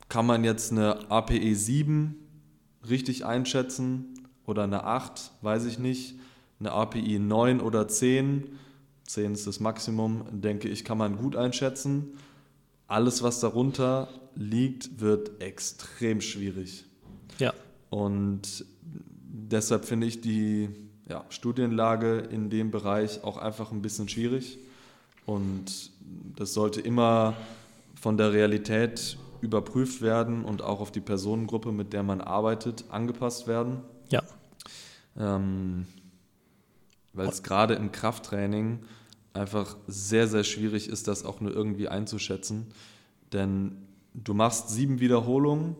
kann 0.09 0.25
man 0.25 0.43
jetzt 0.43 0.71
eine 0.71 1.09
APE 1.11 1.55
7 1.55 2.15
richtig 2.89 3.25
einschätzen 3.25 4.27
oder 4.45 4.63
eine 4.63 4.83
8, 4.83 5.31
weiß 5.41 5.65
ich 5.65 5.79
nicht. 5.79 6.15
Eine 6.59 6.71
API 6.71 7.19
9 7.19 7.61
oder 7.61 7.87
10, 7.87 8.49
10 9.05 9.33
ist 9.33 9.47
das 9.47 9.59
Maximum, 9.59 10.25
denke 10.41 10.67
ich, 10.67 10.83
kann 10.83 10.97
man 10.97 11.17
gut 11.17 11.35
einschätzen. 11.35 12.17
Alles, 12.87 13.23
was 13.23 13.39
darunter 13.39 14.09
liegt, 14.35 14.99
wird 14.99 15.41
extrem 15.41 16.21
schwierig. 16.21 16.85
Ja. 17.37 17.53
Und 17.89 18.65
deshalb 18.81 19.85
finde 19.85 20.07
ich 20.07 20.21
die 20.21 20.69
ja, 21.07 21.25
Studienlage 21.29 22.19
in 22.19 22.49
dem 22.49 22.71
Bereich 22.71 23.23
auch 23.23 23.37
einfach 23.37 23.71
ein 23.71 23.81
bisschen 23.81 24.09
schwierig. 24.09 24.59
Und 25.25 25.91
das 26.35 26.53
sollte 26.53 26.81
immer 26.81 27.35
von 27.99 28.17
der 28.17 28.33
Realität 28.33 29.17
überprüft 29.41 30.01
werden 30.01 30.43
und 30.43 30.61
auch 30.61 30.81
auf 30.81 30.91
die 30.91 31.01
Personengruppe, 31.01 31.71
mit 31.71 31.93
der 31.93 32.03
man 32.03 32.21
arbeitet, 32.21 32.85
angepasst 32.89 33.47
werden. 33.47 33.81
Ja. 34.09 34.23
Ähm, 35.17 35.85
weil 37.13 37.27
es 37.27 37.43
gerade 37.43 37.73
im 37.75 37.91
Krafttraining 37.91 38.79
einfach 39.33 39.77
sehr, 39.87 40.27
sehr 40.27 40.43
schwierig 40.43 40.89
ist, 40.89 41.07
das 41.07 41.25
auch 41.25 41.41
nur 41.41 41.53
irgendwie 41.53 41.87
einzuschätzen. 41.87 42.67
Denn 43.33 43.88
du 44.13 44.33
machst 44.33 44.69
sieben 44.69 44.99
Wiederholungen, 44.99 45.75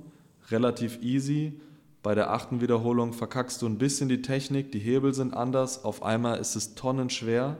relativ 0.49 1.01
easy. 1.01 1.59
Bei 2.01 2.15
der 2.15 2.31
achten 2.31 2.61
Wiederholung 2.61 3.13
verkackst 3.13 3.61
du 3.61 3.65
ein 3.65 3.77
bisschen 3.77 4.09
die 4.09 4.21
Technik, 4.21 4.71
die 4.71 4.79
Hebel 4.79 5.13
sind 5.13 5.33
anders, 5.33 5.83
auf 5.83 6.01
einmal 6.03 6.39
ist 6.39 6.55
es 6.55 6.75
tonnenschwer 6.75 7.57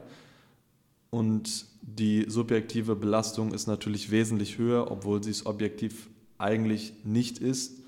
und 1.10 1.66
die 1.82 2.26
subjektive 2.30 2.96
Belastung 2.96 3.54
ist 3.54 3.68
natürlich 3.68 4.12
wesentlich 4.12 4.58
höher, 4.58 4.92
obwohl 4.92 5.24
sie 5.24 5.32
es 5.32 5.46
objektiv 5.46 6.10
eigentlich 6.38 6.94
nicht 7.04 7.40
ist. 7.40 7.84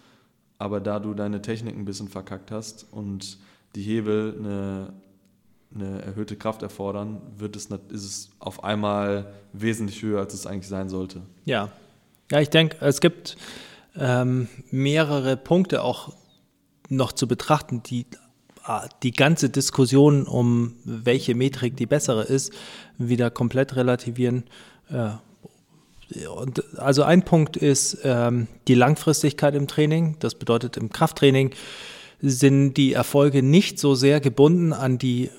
Aber 0.57 0.79
da 0.79 0.99
du 0.99 1.13
deine 1.13 1.41
Technik 1.41 1.75
ein 1.75 1.85
bisschen 1.85 2.07
verkackt 2.07 2.51
hast 2.51 2.85
und 2.91 3.37
die 3.75 3.81
Hebel 3.81 4.35
eine, 4.37 4.93
eine 5.73 6.01
erhöhte 6.01 6.35
Kraft 6.35 6.61
erfordern, 6.61 7.21
wird 7.37 7.55
es, 7.55 7.67
ist 7.67 8.05
es 8.05 8.29
auf 8.39 8.63
einmal 8.63 9.33
wesentlich 9.53 10.01
höher, 10.01 10.19
als 10.19 10.33
es 10.33 10.45
eigentlich 10.45 10.67
sein 10.67 10.89
sollte. 10.89 11.21
Ja. 11.45 11.71
Ja, 12.31 12.39
ich 12.39 12.49
denke, 12.49 12.77
es 12.79 13.01
gibt 13.01 13.35
ähm, 13.97 14.47
mehrere 14.71 15.35
Punkte 15.35 15.83
auch 15.83 16.13
noch 16.87 17.11
zu 17.11 17.27
betrachten, 17.27 17.83
die 17.83 18.05
ah, 18.63 18.87
die 19.03 19.11
ganze 19.11 19.49
Diskussion 19.49 20.25
um 20.25 20.75
welche 20.85 21.35
Metrik 21.35 21.75
die 21.75 21.85
bessere 21.85 22.23
ist, 22.23 22.53
wieder 22.97 23.31
komplett 23.31 23.75
relativieren. 23.75 24.45
Äh, 24.89 25.09
und 26.27 26.77
also 26.77 27.03
ein 27.03 27.23
Punkt 27.23 27.57
ist 27.57 27.99
ähm, 28.03 28.47
die 28.69 28.75
Langfristigkeit 28.75 29.53
im 29.53 29.67
Training. 29.67 30.15
Das 30.19 30.35
bedeutet, 30.35 30.77
im 30.77 30.89
Krafttraining 30.89 31.51
sind 32.21 32.75
die 32.75 32.93
Erfolge 32.93 33.43
nicht 33.43 33.77
so 33.77 33.93
sehr 33.93 34.21
gebunden 34.21 34.71
an 34.71 34.97
die 34.97 35.29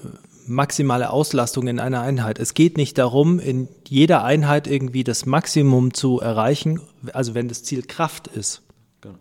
maximale 0.46 1.10
Auslastung 1.10 1.66
in 1.68 1.78
einer 1.78 2.02
Einheit. 2.02 2.38
Es 2.38 2.54
geht 2.54 2.76
nicht 2.76 2.98
darum, 2.98 3.38
in 3.38 3.68
jeder 3.86 4.24
Einheit 4.24 4.66
irgendwie 4.66 5.04
das 5.04 5.26
Maximum 5.26 5.94
zu 5.94 6.20
erreichen, 6.20 6.80
also 7.12 7.34
wenn 7.34 7.48
das 7.48 7.62
Ziel 7.62 7.82
Kraft 7.82 8.28
ist, 8.28 8.62
Genau. 9.00 9.16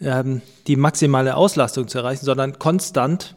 ähm, 0.00 0.42
die 0.66 0.76
maximale 0.76 1.36
Auslastung 1.36 1.88
zu 1.88 1.98
erreichen, 1.98 2.24
sondern 2.24 2.58
konstant 2.58 3.36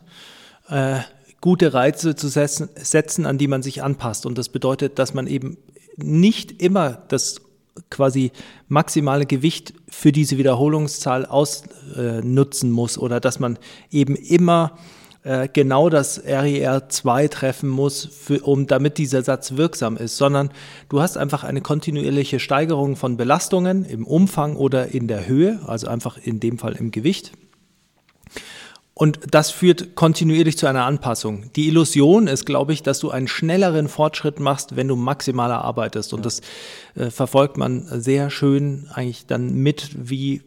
äh, 0.70 1.00
gute 1.42 1.74
Reize 1.74 2.16
zu 2.16 2.28
setzen, 2.28 2.70
setzen, 2.76 3.26
an 3.26 3.38
die 3.38 3.48
man 3.48 3.64
sich 3.64 3.84
anpasst. 3.84 4.26
Und 4.26 4.38
das 4.38 4.50
bedeutet, 4.50 5.00
dass 5.00 5.14
man 5.14 5.28
eben 5.28 5.58
nicht 5.98 6.62
immer 6.62 7.02
das 7.08 7.42
quasi 7.90 8.32
maximale 8.68 9.26
Gewicht 9.26 9.74
für 9.90 10.12
diese 10.12 10.38
Wiederholungszahl 10.38 11.26
ausnutzen 11.26 12.72
muss 12.72 12.98
oder 12.98 13.20
dass 13.20 13.40
man 13.40 13.58
eben 13.90 14.16
immer 14.16 14.78
äh, 15.24 15.48
genau 15.52 15.90
das 15.90 16.24
RER 16.26 16.90
2 16.90 17.28
treffen 17.28 17.70
muss, 17.70 18.06
für, 18.06 18.42
um 18.42 18.68
damit 18.68 18.98
dieser 18.98 19.22
Satz 19.24 19.56
wirksam 19.56 19.98
ist, 19.98 20.18
sondern 20.18 20.50
du 20.90 21.02
hast 21.02 21.18
einfach 21.18 21.44
eine 21.44 21.62
kontinuierliche 21.62 22.40
Steigerung 22.40 22.96
von 22.96 23.18
Belastungen 23.18 23.86
im 23.86 24.08
Umfang 24.08 24.56
oder 24.56 24.88
in 24.88 25.08
der 25.08 25.28
Höhe, 25.28 25.60
also 25.68 25.88
einfach 25.88 26.18
in 26.18 26.40
dem 26.40 26.58
Fall 26.58 26.74
im 26.74 26.92
Gewicht. 26.92 27.34
Und 28.94 29.20
das 29.32 29.50
führt 29.50 29.96
kontinuierlich 29.96 30.58
zu 30.58 30.68
einer 30.68 30.86
Anpassung. 30.86 31.52
Die 31.56 31.68
Illusion 31.68 32.28
ist, 32.28 32.46
glaube 32.46 32.74
ich, 32.74 32.84
dass 32.84 33.00
du 33.00 33.10
einen 33.10 33.28
schnelleren 33.28 33.88
Fortschritt 33.88 34.40
machst, 34.40 34.76
wenn 34.76 34.88
du 34.88 34.96
maximaler 34.96 35.64
arbeitest. 35.64 36.14
Und 36.14 36.26
das 36.26 36.42
äh, 36.96 37.10
verfolgt 37.10 37.58
man 37.58 37.86
sehr 37.90 38.30
schön 38.30 38.90
eigentlich 38.94 39.26
dann 39.26 39.56
mit, 39.56 39.90
wie, 39.98 40.42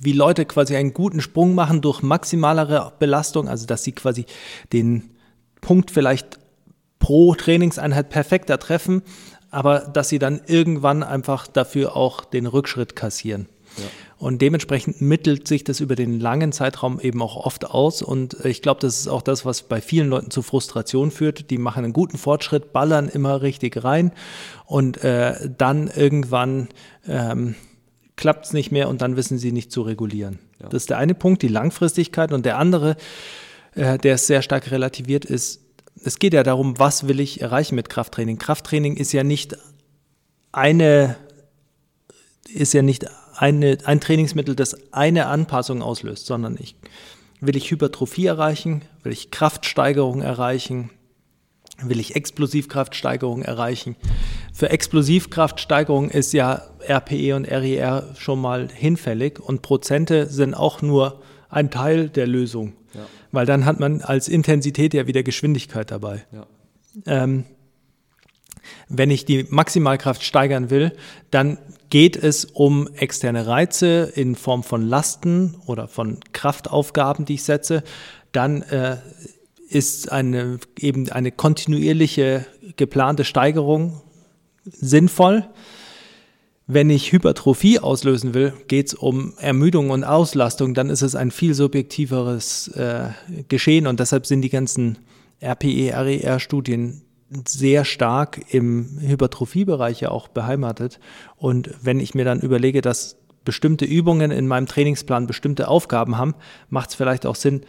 wie 0.00 0.12
Leute 0.12 0.44
quasi 0.44 0.76
einen 0.76 0.94
guten 0.94 1.20
Sprung 1.20 1.54
machen 1.54 1.80
durch 1.80 2.02
maximalere 2.02 2.92
Belastung, 2.98 3.48
also 3.48 3.66
dass 3.66 3.84
sie 3.84 3.92
quasi 3.92 4.26
den 4.72 5.10
Punkt 5.60 5.90
vielleicht 5.90 6.38
pro 6.98 7.34
Trainingseinheit 7.34 8.10
perfekter 8.10 8.58
treffen, 8.58 9.02
aber 9.50 9.80
dass 9.80 10.08
sie 10.08 10.18
dann 10.18 10.40
irgendwann 10.46 11.02
einfach 11.02 11.46
dafür 11.46 11.96
auch 11.96 12.24
den 12.24 12.46
Rückschritt 12.46 12.96
kassieren. 12.96 13.48
Und 14.16 14.42
dementsprechend 14.42 15.00
mittelt 15.00 15.46
sich 15.46 15.62
das 15.62 15.78
über 15.78 15.94
den 15.94 16.18
langen 16.18 16.50
Zeitraum 16.50 16.98
eben 16.98 17.22
auch 17.22 17.36
oft 17.36 17.70
aus. 17.70 18.02
Und 18.02 18.44
ich 18.44 18.62
glaube, 18.62 18.80
das 18.80 18.98
ist 18.98 19.08
auch 19.08 19.22
das, 19.22 19.44
was 19.44 19.62
bei 19.62 19.80
vielen 19.80 20.08
Leuten 20.08 20.32
zu 20.32 20.42
Frustration 20.42 21.12
führt. 21.12 21.50
Die 21.50 21.58
machen 21.58 21.84
einen 21.84 21.92
guten 21.92 22.18
Fortschritt, 22.18 22.72
ballern 22.72 23.08
immer 23.08 23.42
richtig 23.42 23.84
rein 23.84 24.10
und 24.66 25.04
äh, 25.04 25.48
dann 25.56 25.86
irgendwann 25.86 26.68
ähm, 27.06 27.54
klappt 28.18 28.46
es 28.46 28.52
nicht 28.52 28.70
mehr 28.70 28.90
und 28.90 29.00
dann 29.00 29.16
wissen 29.16 29.38
sie 29.38 29.52
nicht 29.52 29.72
zu 29.72 29.80
regulieren. 29.80 30.38
Ja. 30.60 30.68
Das 30.68 30.82
ist 30.82 30.90
der 30.90 30.98
eine 30.98 31.14
Punkt, 31.14 31.40
die 31.40 31.48
Langfristigkeit. 31.48 32.32
Und 32.32 32.44
der 32.44 32.58
andere, 32.58 32.96
äh, 33.74 33.96
der 33.96 34.16
ist 34.16 34.26
sehr 34.26 34.42
stark 34.42 34.70
relativiert, 34.70 35.24
ist, 35.24 35.62
es 36.04 36.18
geht 36.18 36.34
ja 36.34 36.42
darum, 36.42 36.78
was 36.78 37.08
will 37.08 37.20
ich 37.20 37.40
erreichen 37.40 37.76
mit 37.76 37.88
Krafttraining. 37.88 38.38
Krafttraining 38.38 38.96
ist 38.96 39.12
ja 39.12 39.24
nicht 39.24 39.56
eine, 40.52 41.16
ist 42.52 42.74
ja 42.74 42.82
nicht 42.82 43.06
eine, 43.36 43.78
ein 43.84 44.00
Trainingsmittel, 44.00 44.54
das 44.54 44.92
eine 44.92 45.26
Anpassung 45.26 45.80
auslöst, 45.80 46.26
sondern 46.26 46.56
ich 46.60 46.76
will 47.40 47.56
ich 47.56 47.70
Hypertrophie 47.70 48.26
erreichen, 48.26 48.82
will 49.02 49.12
ich 49.12 49.30
Kraftsteigerung 49.30 50.22
erreichen, 50.22 50.90
will 51.82 52.00
ich 52.00 52.16
Explosivkraftsteigerung 52.16 53.42
erreichen. 53.42 53.96
Für 54.52 54.70
Explosivkraftsteigerung 54.70 56.10
ist 56.10 56.32
ja 56.32 56.62
RPE 56.88 57.36
und 57.36 57.44
RIR 57.44 58.14
schon 58.18 58.40
mal 58.40 58.68
hinfällig 58.72 59.38
und 59.38 59.62
Prozente 59.62 60.26
sind 60.26 60.54
auch 60.54 60.82
nur 60.82 61.22
ein 61.48 61.70
Teil 61.70 62.08
der 62.08 62.26
Lösung, 62.26 62.74
ja. 62.94 63.06
weil 63.32 63.46
dann 63.46 63.64
hat 63.64 63.80
man 63.80 64.02
als 64.02 64.28
Intensität 64.28 64.94
ja 64.94 65.06
wieder 65.06 65.22
Geschwindigkeit 65.22 65.90
dabei. 65.90 66.24
Ja. 66.32 66.46
Ähm, 67.06 67.44
wenn 68.88 69.10
ich 69.10 69.24
die 69.24 69.46
Maximalkraft 69.48 70.22
steigern 70.22 70.70
will, 70.70 70.92
dann 71.30 71.58
geht 71.90 72.16
es 72.16 72.44
um 72.44 72.88
externe 72.94 73.46
Reize 73.46 74.12
in 74.14 74.34
Form 74.34 74.62
von 74.62 74.82
Lasten 74.82 75.56
oder 75.66 75.88
von 75.88 76.18
Kraftaufgaben, 76.32 77.24
die 77.24 77.34
ich 77.34 77.44
setze. 77.44 77.82
Dann 78.32 78.62
äh, 78.62 78.98
ist 79.68 80.10
eine, 80.10 80.58
eben 80.78 81.10
eine 81.10 81.30
kontinuierliche 81.30 82.46
geplante 82.76 83.24
Steigerung 83.24 84.00
sinnvoll. 84.64 85.46
Wenn 86.66 86.90
ich 86.90 87.12
Hypertrophie 87.12 87.78
auslösen 87.78 88.34
will, 88.34 88.52
geht 88.68 88.88
es 88.88 88.94
um 88.94 89.32
Ermüdung 89.38 89.90
und 89.90 90.04
Auslastung, 90.04 90.74
dann 90.74 90.90
ist 90.90 91.02
es 91.02 91.14
ein 91.14 91.30
viel 91.30 91.54
subjektiveres 91.54 92.68
äh, 92.68 93.08
Geschehen 93.48 93.86
und 93.86 94.00
deshalb 94.00 94.26
sind 94.26 94.42
die 94.42 94.50
ganzen 94.50 94.98
RPE, 95.40 95.92
RER-Studien 95.94 97.02
sehr 97.46 97.84
stark 97.84 98.40
im 98.52 98.98
Hypertrophiebereich 99.00 100.00
ja 100.00 100.10
auch 100.10 100.28
beheimatet. 100.28 100.98
Und 101.36 101.70
wenn 101.82 102.00
ich 102.00 102.14
mir 102.14 102.24
dann 102.24 102.40
überlege, 102.40 102.80
dass 102.80 103.16
bestimmte 103.44 103.84
Übungen 103.84 104.30
in 104.30 104.46
meinem 104.46 104.66
Trainingsplan 104.66 105.26
bestimmte 105.26 105.68
Aufgaben 105.68 106.18
haben, 106.18 106.34
macht 106.68 106.90
es 106.90 106.96
vielleicht 106.96 107.24
auch 107.24 107.34
Sinn, 107.34 107.62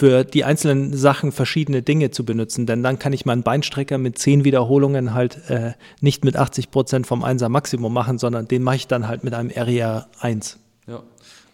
für 0.00 0.24
die 0.24 0.44
einzelnen 0.44 0.96
Sachen 0.96 1.30
verschiedene 1.30 1.82
Dinge 1.82 2.10
zu 2.10 2.24
benutzen, 2.24 2.64
denn 2.64 2.82
dann 2.82 2.98
kann 2.98 3.12
ich 3.12 3.26
meinen 3.26 3.42
Beinstrecker 3.42 3.98
mit 3.98 4.16
zehn 4.16 4.44
Wiederholungen 4.46 5.12
halt 5.12 5.50
äh, 5.50 5.74
nicht 6.00 6.24
mit 6.24 6.36
80 6.36 6.70
Prozent 6.70 7.06
vom 7.06 7.22
1er 7.22 7.50
Maximum 7.50 7.92
machen, 7.92 8.16
sondern 8.16 8.48
den 8.48 8.62
mache 8.62 8.76
ich 8.76 8.86
dann 8.86 9.08
halt 9.08 9.24
mit 9.24 9.34
einem 9.34 9.50
RER 9.50 10.08
1. 10.20 10.58
Ja, 10.86 11.02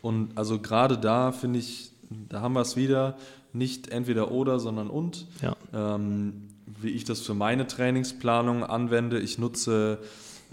und 0.01 0.29
also 0.37 0.61
gerade 0.61 0.97
da 0.97 1.33
finde 1.33 1.59
ich, 1.59 1.91
da 2.29 2.41
haben 2.41 2.53
wir 2.53 2.61
es 2.61 2.77
wieder, 2.77 3.17
nicht 3.53 3.89
entweder 3.89 4.31
oder, 4.31 4.61
sondern 4.61 4.91
und. 4.91 5.27
Ja. 5.43 5.57
Ähm, 5.75 6.45
wie 6.81 6.91
ich 6.91 7.03
das 7.03 7.23
für 7.23 7.35
meine 7.35 7.67
Trainingsplanung 7.67 8.63
anwende, 8.63 9.19
ich 9.19 9.39
nutze 9.39 9.99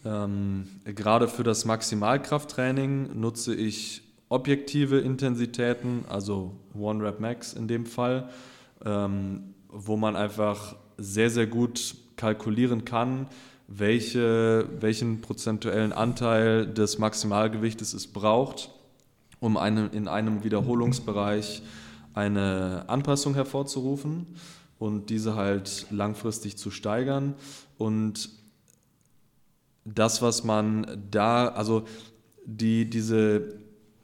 ähm, 0.04 0.68
gerade 0.84 1.28
für 1.28 1.44
das 1.44 1.66
Maximalkrafttraining 1.66 3.20
nutze 3.20 3.54
ich 3.54 4.03
objektive 4.34 4.98
Intensitäten, 4.98 6.06
also 6.10 6.56
One 6.74 7.04
Rep 7.04 7.20
Max 7.20 7.54
in 7.54 7.68
dem 7.68 7.86
Fall, 7.86 8.30
ähm, 8.84 9.54
wo 9.70 9.96
man 9.96 10.16
einfach 10.16 10.76
sehr, 10.98 11.30
sehr 11.30 11.46
gut 11.46 11.96
kalkulieren 12.16 12.84
kann, 12.84 13.28
welche, 13.68 14.68
welchen 14.80 15.22
prozentuellen 15.22 15.94
Anteil 15.94 16.66
des 16.66 16.98
Maximalgewichtes 16.98 17.94
es 17.94 18.08
braucht, 18.08 18.72
um 19.40 19.56
eine, 19.56 19.88
in 19.88 20.08
einem 20.08 20.44
Wiederholungsbereich 20.44 21.62
eine 22.16 22.86
Anpassung 22.88 23.36
hervorzurufen 23.36 24.26
und 24.80 25.12
diese 25.12 25.36
halt 25.36 25.86
langfristig 25.92 26.58
zu 26.58 26.72
steigern. 26.72 27.36
Und 27.78 28.30
das, 29.86 30.24
was 30.24 30.44
man 30.44 31.04
da, 31.12 31.50
also 31.50 31.84
die, 32.46 32.90
diese 32.90 33.63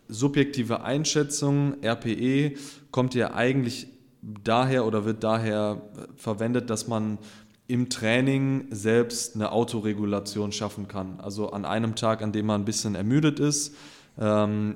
subjektive 0.09 0.81
Einschätzung, 0.81 1.81
RPE, 1.83 2.55
kommt 2.91 3.15
ja 3.15 3.33
eigentlich 3.33 3.87
daher 4.21 4.85
oder 4.85 5.05
wird 5.05 5.23
daher 5.23 5.81
verwendet, 6.15 6.69
dass 6.69 6.87
man 6.87 7.19
im 7.67 7.89
Training 7.89 8.65
selbst 8.71 9.35
eine 9.35 9.51
Autoregulation 9.51 10.51
schaffen 10.51 10.87
kann. 10.87 11.19
Also 11.19 11.51
an 11.51 11.65
einem 11.65 11.95
Tag, 11.95 12.21
an 12.23 12.31
dem 12.31 12.47
man 12.47 12.61
ein 12.61 12.65
bisschen 12.65 12.95
ermüdet 12.95 13.39
ist, 13.39 13.75
ähm, 14.19 14.75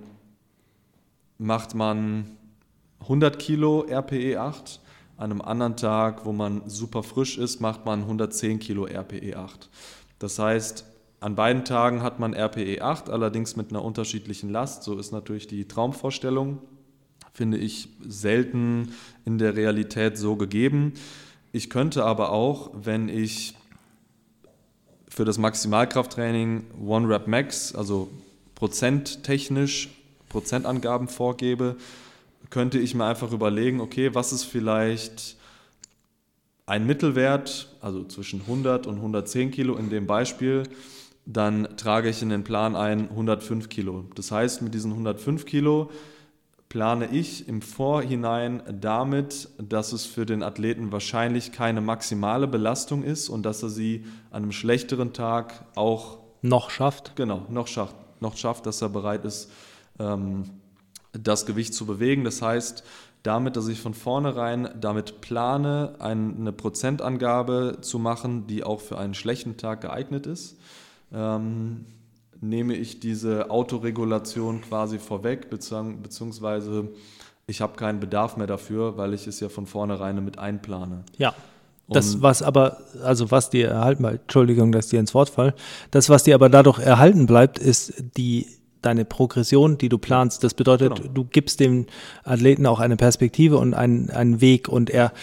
macht 1.40 1.74
man 1.74 2.38
100 3.02 3.40
Kilo 3.40 3.82
RPE 3.90 4.40
8. 4.40 4.80
An 5.18 5.32
einem 5.32 5.42
anderen 5.42 5.76
Tag, 5.76 6.26
wo 6.26 6.32
man 6.32 6.70
super 6.70 7.04
frisch 7.04 7.38
ist, 7.38 7.60
macht 7.60 7.86
man 7.86 8.02
110 8.02 8.60
Kilo 8.60 8.86
RPE 8.86 9.38
8. 9.38 9.70
Das 10.20 10.38
heißt, 10.38 10.86
an 11.24 11.36
beiden 11.36 11.64
Tagen 11.64 12.04
hat 12.04 12.20
man 12.20 12.34
RPE 12.34 12.82
8, 12.82 13.10
allerdings 13.10 13.56
mit 13.56 13.70
einer 13.70 13.82
unterschiedlichen 13.82 14.50
Last. 14.50 14.84
So 14.84 15.00
ist 15.00 15.14
natürlich 15.14 15.48
die 15.48 15.70
Traumvorstellung, 15.70 16.60
finde 17.32 17.58
ich 17.58 17.88
selten 18.06 18.94
in 19.24 19.38
der 19.38 19.56
Realität 19.56 20.18
so 20.18 20.36
gegeben. 20.36 20.96
Ich 21.54 21.70
könnte 21.70 22.04
aber 22.04 22.34
auch, 22.34 22.72
wenn 22.74 23.08
ich 23.08 23.56
für 25.08 25.24
das 25.24 25.38
Maximalkrafttraining 25.38 26.66
One 26.86 27.08
Rep 27.08 27.28
Max, 27.28 27.74
also 27.74 28.10
prozenttechnisch 28.56 29.92
Prozentangaben 30.28 31.08
vorgebe, 31.08 31.78
könnte 32.50 32.80
ich 32.80 32.96
mir 32.96 33.06
einfach 33.06 33.32
überlegen, 33.32 33.80
okay, 33.80 34.14
was 34.14 34.34
ist 34.34 34.44
vielleicht 34.44 35.38
ein 36.66 36.86
Mittelwert, 36.86 37.70
also 37.80 38.04
zwischen 38.04 38.42
100 38.42 38.88
und 38.88 38.98
110 38.98 39.52
Kilo 39.52 39.78
in 39.78 39.90
dem 39.90 40.06
Beispiel, 40.06 40.64
dann 41.26 41.78
trage 41.78 42.10
ich 42.10 42.22
in 42.22 42.30
den 42.30 42.44
Plan 42.44 42.76
ein 42.76 43.10
105 43.10 43.70
Kilo. 43.70 44.06
Das 44.16 44.32
heißt, 44.32 44.62
mit 44.62 44.74
diesen 44.74 44.92
105 44.92 45.46
Kilo 45.46 45.90
plane 46.68 47.08
ich 47.12 47.48
im 47.48 47.62
Vorhinein 47.62 48.64
damit, 48.82 49.50
dass 49.58 49.94
es 49.94 50.06
für 50.06 50.26
den 50.26 50.44
Athleten 50.44 50.92
wahrscheinlich 50.92 51.52
keine 51.52 51.82
maximale 51.82 52.48
Belastung 52.48 53.04
ist 53.04 53.30
und 53.30 53.44
dass 53.44 53.64
er 53.64 53.70
sie 53.70 54.06
an 54.32 54.44
einem 54.44 54.52
schlechteren 54.52 55.14
Tag 55.14 55.66
auch 55.76 56.18
noch 56.42 56.72
schafft. 56.72 57.16
Genau, 57.16 57.46
noch 57.50 57.68
schafft, 57.68 57.96
noch 58.20 58.36
schafft, 58.36 58.66
dass 58.66 58.82
er 58.82 58.90
bereit 58.90 59.24
ist, 59.24 59.52
ähm, 60.00 60.44
das 61.14 61.46
Gewicht 61.46 61.74
zu 61.74 61.86
bewegen. 61.86 62.24
Das 62.24 62.42
heißt, 62.42 62.84
damit, 63.22 63.56
dass 63.56 63.68
ich 63.68 63.80
von 63.80 63.94
vornherein 63.94 64.68
damit 64.82 65.22
plane, 65.22 65.96
eine 66.00 66.52
Prozentangabe 66.52 67.78
zu 67.80 68.00
machen, 68.00 68.48
die 68.48 68.64
auch 68.64 68.82
für 68.82 68.98
einen 68.98 69.14
schlechten 69.14 69.56
Tag 69.56 69.82
geeignet 69.82 70.26
ist 70.26 70.58
ähm, 71.14 71.86
nehme 72.42 72.76
ich 72.76 73.00
diese 73.00 73.50
Autoregulation 73.50 74.62
quasi 74.62 75.00
vorweg, 75.00 75.50
beziehungsweise 75.50 76.90
ich 77.48 77.62
habe 77.62 77.76
keinen 77.76 78.00
Bedarf 78.00 78.38
mehr 78.38 78.48
dafür, 78.48 78.98
weil 78.98 79.14
ich 79.14 79.28
es 79.28 79.40
ja 79.40 79.50
von 79.50 79.66
vornherein 79.66 80.24
mit 80.24 80.40
einplane. 80.40 81.04
Ja. 81.18 81.34
Das, 81.90 82.22
was 82.22 82.42
aber, 82.42 82.78
also 83.04 83.30
was 83.30 83.50
dir 83.50 83.68
erhalten 83.68 84.04
bleibt, 84.04 84.22
Entschuldigung, 84.24 84.72
dass 84.72 84.88
dir 84.88 85.00
ins 85.00 85.14
Wort 85.14 85.30
fall, 85.30 85.54
das, 85.92 86.10
was 86.10 86.24
dir 86.24 86.34
aber 86.34 86.50
dadurch 86.50 86.80
erhalten 86.80 87.26
bleibt, 87.26 87.60
ist 87.60 87.94
die 88.18 88.48
deine 88.86 89.06
Progression, 89.06 89.78
die 89.78 89.90
du 89.90 89.98
planst. 89.98 90.44
Das 90.44 90.54
bedeutet, 90.54 90.96
genau. 90.96 91.14
du 91.14 91.24
gibst 91.26 91.60
dem 91.60 91.88
Athleten 92.24 92.66
auch 92.66 92.80
eine 92.80 92.98
Perspektive 92.98 93.58
und 93.58 93.74
einen, 93.74 94.10
einen 94.10 94.42
Weg. 94.42 94.68
Und 94.68 94.90
er, 94.90 95.14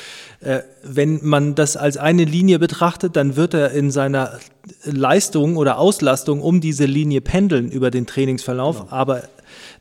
äh, 0.40 0.60
wenn 0.82 1.24
man 1.24 1.54
das 1.54 1.76
als 1.76 1.96
eine 1.96 2.24
Linie 2.24 2.58
betrachtet, 2.58 3.16
dann 3.16 3.36
wird 3.36 3.54
er 3.54 3.70
in 3.70 3.90
seiner 3.90 4.38
Leistung 4.84 5.56
oder 5.56 5.78
Auslastung 5.78 6.40
um 6.40 6.60
diese 6.60 6.86
Linie 6.86 7.20
pendeln 7.20 7.70
über 7.70 7.90
den 7.90 8.06
Trainingsverlauf. 8.06 8.80
Genau. 8.80 8.92
Aber 8.92 9.22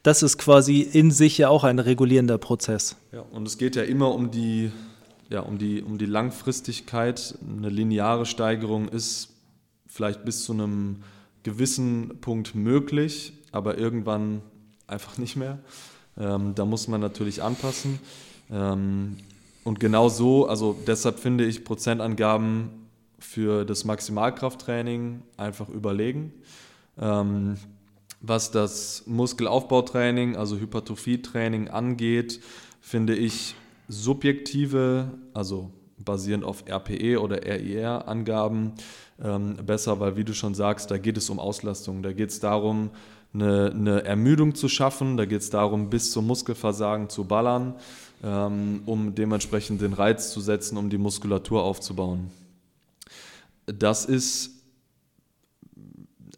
das 0.04 0.24
ist 0.24 0.38
quasi 0.38 0.82
in 0.82 1.12
sich 1.12 1.38
ja 1.38 1.50
auch 1.50 1.64
ein 1.64 1.80
regulierender 1.80 2.38
Prozess. 2.38 2.96
Ja, 3.12 3.22
und 3.32 3.48
es 3.48 3.58
geht 3.58 3.76
ja 3.76 3.84
immer 3.84 4.14
um 4.14 4.32
die, 4.32 4.72
ja, 5.30 5.42
um 5.42 5.58
die, 5.58 5.82
um 5.82 5.98
die 5.98 6.06
Langfristigkeit. 6.06 7.38
Eine 7.58 7.70
lineare 7.70 8.26
Steigerung 8.26 8.90
ist 8.90 9.30
vielleicht 9.88 10.24
bis 10.26 10.44
zu 10.44 10.54
einem 10.54 11.04
gewissen 11.44 12.20
Punkt 12.22 12.56
möglich 12.56 13.34
aber 13.52 13.78
irgendwann 13.78 14.42
einfach 14.88 15.18
nicht 15.18 15.36
mehr. 15.36 15.60
Ähm, 16.18 16.54
da 16.56 16.66
muss 16.66 16.88
man 16.88 17.02
natürlich 17.02 17.42
anpassen. 17.44 18.00
Ähm, 18.52 19.18
und 19.64 19.80
genau 19.80 20.10
so, 20.10 20.48
also 20.48 20.76
deshalb 20.88 21.20
finde 21.20 21.46
ich 21.46 21.64
Prozentangaben 21.64 22.70
für 23.20 23.66
das 23.66 23.86
Maximalkrafttraining 23.86 25.22
einfach 25.38 25.70
überlegen. 25.70 26.34
Ähm, 27.00 27.58
was 28.22 28.52
das 28.52 29.04
Muskelaufbautraining, 29.06 30.36
also 30.36 30.58
Hypertrophietraining 30.58 31.70
angeht, 31.70 32.42
finde 32.82 33.16
ich 33.16 33.56
subjektive, 33.88 35.12
also 35.34 35.72
basierend 35.98 36.44
auf 36.44 36.64
RPE 36.68 37.22
oder 37.22 37.44
RIR-Angaben 37.44 38.74
ähm, 39.22 39.56
besser, 39.66 40.00
weil 40.00 40.16
wie 40.18 40.24
du 40.24 40.34
schon 40.34 40.56
sagst, 40.56 40.92
da 40.92 40.98
geht 40.98 41.18
es 41.18 41.30
um 41.30 41.40
Auslastung. 41.40 42.04
Da 42.04 42.14
geht 42.14 42.30
es 42.30 42.40
darum, 42.40 42.92
eine, 43.34 43.72
eine 43.74 44.04
Ermüdung 44.04 44.56
zu 44.56 44.68
schaffen. 44.70 45.18
Da 45.18 45.26
geht 45.26 45.42
es 45.42 45.50
darum, 45.50 45.90
bis 45.90 46.12
zum 46.12 46.28
Muskelversagen 46.28 47.10
zu 47.10 47.26
ballern, 47.26 47.76
ähm, 48.24 48.82
um 48.86 49.16
dementsprechend 49.16 49.82
den 49.82 49.94
Reiz 49.94 50.32
zu 50.32 50.42
setzen, 50.42 50.78
um 50.78 50.90
die 50.90 50.98
Muskulatur 50.98 51.64
aufzubauen. 51.64 52.32
Das 53.66 54.06
ist 54.06 54.56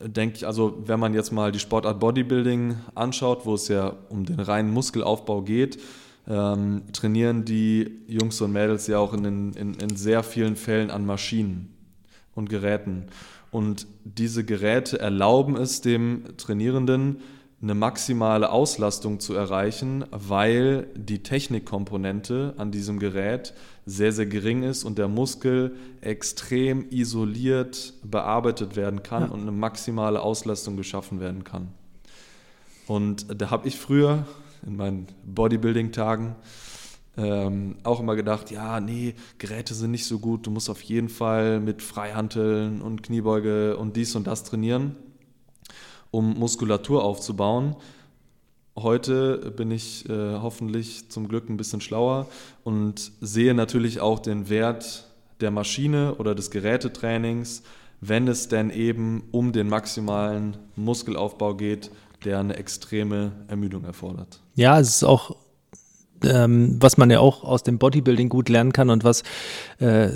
denke 0.03 0.37
ich, 0.37 0.47
also 0.47 0.81
wenn 0.87 0.99
man 0.99 1.13
jetzt 1.13 1.31
mal 1.31 1.51
die 1.51 1.59
Sportart 1.59 1.99
Bodybuilding 1.99 2.75
anschaut, 2.95 3.45
wo 3.45 3.53
es 3.53 3.67
ja 3.67 3.93
um 4.09 4.25
den 4.25 4.39
reinen 4.39 4.71
Muskelaufbau 4.71 5.43
geht, 5.43 5.79
ähm, 6.27 6.81
trainieren 6.91 7.45
die 7.45 7.99
Jungs 8.07 8.41
und 8.41 8.51
Mädels 8.51 8.87
ja 8.87 8.97
auch 8.97 9.13
in, 9.13 9.53
in, 9.53 9.73
in 9.75 9.95
sehr 9.95 10.23
vielen 10.23 10.55
Fällen 10.55 10.89
an 10.89 11.05
Maschinen 11.05 11.71
und 12.35 12.49
Geräten. 12.49 13.05
Und 13.51 13.87
diese 14.03 14.45
Geräte 14.45 14.99
erlauben 14.99 15.57
es 15.57 15.81
dem 15.81 16.23
Trainierenden, 16.37 17.17
eine 17.61 17.75
maximale 17.75 18.49
Auslastung 18.49 19.19
zu 19.19 19.35
erreichen, 19.35 20.05
weil 20.09 20.87
die 20.95 21.21
Technikkomponente 21.21 22.55
an 22.57 22.71
diesem 22.71 22.97
Gerät 22.97 23.53
sehr, 23.85 24.11
sehr 24.11 24.25
gering 24.25 24.63
ist 24.63 24.83
und 24.83 24.97
der 24.97 25.07
Muskel 25.07 25.75
extrem 26.01 26.87
isoliert 26.89 27.93
bearbeitet 28.03 28.75
werden 28.75 29.03
kann 29.03 29.23
ja. 29.23 29.29
und 29.29 29.41
eine 29.41 29.51
maximale 29.51 30.21
Auslastung 30.21 30.75
geschaffen 30.75 31.19
werden 31.19 31.43
kann. 31.43 31.67
Und 32.87 33.27
da 33.39 33.51
habe 33.51 33.67
ich 33.67 33.77
früher 33.77 34.25
in 34.65 34.75
meinen 34.75 35.07
Bodybuilding-Tagen 35.25 36.35
ähm, 37.17 37.75
auch 37.83 37.99
immer 37.99 38.15
gedacht, 38.15 38.51
ja, 38.51 38.79
nee, 38.79 39.15
Geräte 39.37 39.73
sind 39.73 39.91
nicht 39.91 40.05
so 40.05 40.19
gut, 40.19 40.45
du 40.47 40.51
musst 40.51 40.69
auf 40.69 40.81
jeden 40.81 41.09
Fall 41.09 41.59
mit 41.59 41.81
Freihanteln 41.81 42.81
und 42.81 43.03
Kniebeuge 43.03 43.77
und 43.77 43.95
dies 43.95 44.15
und 44.15 44.27
das 44.27 44.43
trainieren 44.43 44.95
um 46.11 46.37
Muskulatur 46.37 47.03
aufzubauen. 47.03 47.75
Heute 48.75 49.51
bin 49.55 49.71
ich 49.71 50.07
äh, 50.09 50.35
hoffentlich 50.35 51.09
zum 51.09 51.27
Glück 51.27 51.49
ein 51.49 51.57
bisschen 51.57 51.81
schlauer 51.81 52.27
und 52.63 53.11
sehe 53.19 53.53
natürlich 53.53 53.99
auch 53.99 54.19
den 54.19 54.49
Wert 54.49 55.07
der 55.39 55.51
Maschine 55.51 56.15
oder 56.15 56.35
des 56.35 56.51
Gerätetrainings, 56.51 57.63
wenn 58.01 58.27
es 58.27 58.47
denn 58.47 58.69
eben 58.69 59.23
um 59.31 59.51
den 59.51 59.67
maximalen 59.67 60.57
Muskelaufbau 60.75 61.55
geht, 61.55 61.91
der 62.23 62.39
eine 62.39 62.55
extreme 62.55 63.31
Ermüdung 63.47 63.83
erfordert. 63.83 64.41
Ja, 64.55 64.79
es 64.79 64.89
ist 64.89 65.03
auch 65.03 65.35
ähm, 66.25 66.77
was 66.79 66.97
man 66.97 67.09
ja 67.09 67.19
auch 67.19 67.43
aus 67.43 67.63
dem 67.63 67.77
Bodybuilding 67.77 68.29
gut 68.29 68.49
lernen 68.49 68.73
kann 68.73 68.89
und 68.89 69.03
was 69.03 69.23
äh, 69.79 70.09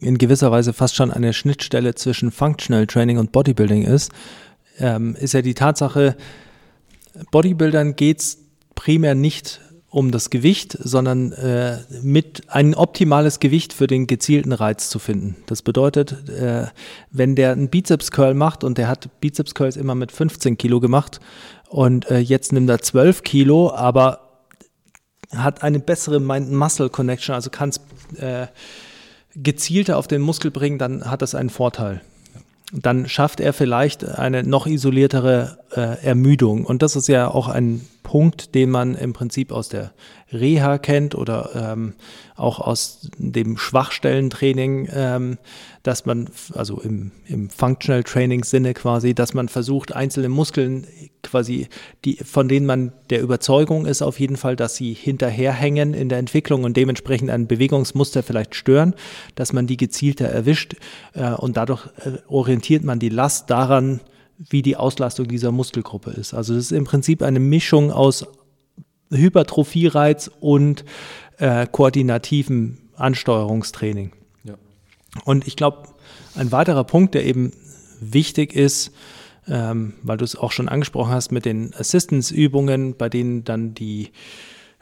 in 0.00 0.18
gewisser 0.18 0.50
Weise 0.50 0.72
fast 0.72 0.96
schon 0.96 1.10
eine 1.10 1.32
Schnittstelle 1.32 1.94
zwischen 1.94 2.30
Functional 2.30 2.86
Training 2.86 3.18
und 3.18 3.32
Bodybuilding 3.32 3.82
ist 3.82 4.10
ähm, 4.80 5.14
ist 5.20 5.34
ja 5.34 5.42
die 5.42 5.54
Tatsache, 5.54 6.16
Bodybuildern 7.30 7.96
geht 7.96 8.20
es 8.20 8.38
primär 8.74 9.14
nicht 9.14 9.60
um 9.90 10.12
das 10.12 10.30
Gewicht, 10.30 10.78
sondern 10.80 11.32
äh, 11.32 11.78
mit 12.02 12.42
ein 12.46 12.74
optimales 12.74 13.40
Gewicht 13.40 13.72
für 13.72 13.88
den 13.88 14.06
gezielten 14.06 14.52
Reiz 14.52 14.88
zu 14.88 15.00
finden. 15.00 15.36
Das 15.46 15.62
bedeutet, 15.62 16.28
äh, 16.28 16.66
wenn 17.10 17.34
der 17.34 17.52
einen 17.52 17.68
Bizeps 17.68 18.12
Curl 18.12 18.34
macht 18.34 18.62
und 18.62 18.78
der 18.78 18.86
hat 18.86 19.20
Bizeps 19.20 19.54
Curls 19.54 19.76
immer 19.76 19.96
mit 19.96 20.12
15 20.12 20.56
Kilo 20.58 20.78
gemacht 20.78 21.18
und 21.68 22.08
äh, 22.08 22.18
jetzt 22.18 22.52
nimmt 22.52 22.70
er 22.70 22.80
12 22.80 23.24
Kilo, 23.24 23.72
aber 23.72 24.29
hat 25.34 25.62
eine 25.62 25.78
bessere 25.78 26.20
Mind-Muscle-Connection, 26.20 27.34
also 27.34 27.50
kann 27.50 27.70
es 27.70 27.80
äh, 28.20 28.46
gezielter 29.34 29.96
auf 29.96 30.08
den 30.08 30.20
Muskel 30.20 30.50
bringen, 30.50 30.78
dann 30.78 31.10
hat 31.10 31.22
das 31.22 31.34
einen 31.34 31.50
Vorteil 31.50 32.00
dann 32.72 33.08
schafft 33.08 33.40
er 33.40 33.52
vielleicht 33.52 34.04
eine 34.04 34.42
noch 34.44 34.66
isoliertere 34.66 35.58
äh, 35.74 36.04
Ermüdung. 36.04 36.64
Und 36.64 36.82
das 36.82 36.96
ist 36.96 37.08
ja 37.08 37.28
auch 37.28 37.48
ein 37.48 37.86
Punkt, 38.02 38.54
den 38.54 38.70
man 38.70 38.94
im 38.94 39.12
Prinzip 39.12 39.52
aus 39.52 39.68
der 39.68 39.92
Reha 40.32 40.78
kennt 40.78 41.14
oder 41.14 41.50
ähm, 41.54 41.94
auch 42.36 42.60
aus 42.60 43.10
dem 43.18 43.56
Schwachstellentraining, 43.56 44.88
ähm, 44.92 45.38
dass 45.82 46.06
man, 46.06 46.30
also 46.54 46.80
im, 46.80 47.10
im 47.26 47.50
Functional 47.50 48.04
Training 48.04 48.44
Sinne 48.44 48.74
quasi, 48.74 49.14
dass 49.14 49.34
man 49.34 49.48
versucht, 49.48 49.94
einzelne 49.94 50.28
Muskeln 50.28 50.86
quasi, 51.22 51.68
die, 52.04 52.16
von 52.16 52.48
denen 52.48 52.66
man 52.66 52.92
der 53.10 53.22
Überzeugung 53.22 53.86
ist 53.86 54.02
auf 54.02 54.20
jeden 54.20 54.36
Fall, 54.36 54.56
dass 54.56 54.76
sie 54.76 54.92
hinterherhängen 54.92 55.94
in 55.94 56.08
der 56.08 56.18
Entwicklung 56.18 56.64
und 56.64 56.76
dementsprechend 56.76 57.30
ein 57.30 57.46
Bewegungsmuster 57.46 58.22
vielleicht 58.22 58.54
stören, 58.54 58.94
dass 59.34 59.52
man 59.52 59.66
die 59.66 59.76
gezielter 59.76 60.26
erwischt 60.26 60.76
äh, 61.14 61.32
und 61.32 61.56
dadurch 61.56 61.86
äh, 62.04 62.18
orientiert 62.28 62.84
man 62.84 62.98
die 62.98 63.08
Last 63.08 63.50
daran, 63.50 64.00
wie 64.48 64.62
die 64.62 64.76
Auslastung 64.76 65.28
dieser 65.28 65.52
Muskelgruppe 65.52 66.10
ist. 66.10 66.34
Also 66.34 66.54
das 66.54 66.64
ist 66.64 66.72
im 66.72 66.84
Prinzip 66.84 67.22
eine 67.22 67.40
Mischung 67.40 67.92
aus 67.92 68.26
Hypertrophiereiz 69.10 70.30
und 70.40 70.84
äh, 71.38 71.66
koordinativen 71.66 72.78
Ansteuerungstraining. 72.96 74.12
Ja. 74.44 74.54
Und 75.24 75.46
ich 75.46 75.56
glaube, 75.56 75.88
ein 76.34 76.52
weiterer 76.52 76.84
Punkt, 76.84 77.14
der 77.14 77.24
eben 77.26 77.52
wichtig 78.00 78.54
ist, 78.54 78.92
ähm, 79.46 79.94
weil 80.02 80.16
du 80.16 80.24
es 80.24 80.36
auch 80.36 80.52
schon 80.52 80.68
angesprochen 80.68 81.12
hast 81.12 81.32
mit 81.32 81.44
den 81.44 81.74
Assistance-Übungen, 81.74 82.96
bei 82.96 83.08
denen 83.08 83.44
dann 83.44 83.74
die 83.74 84.10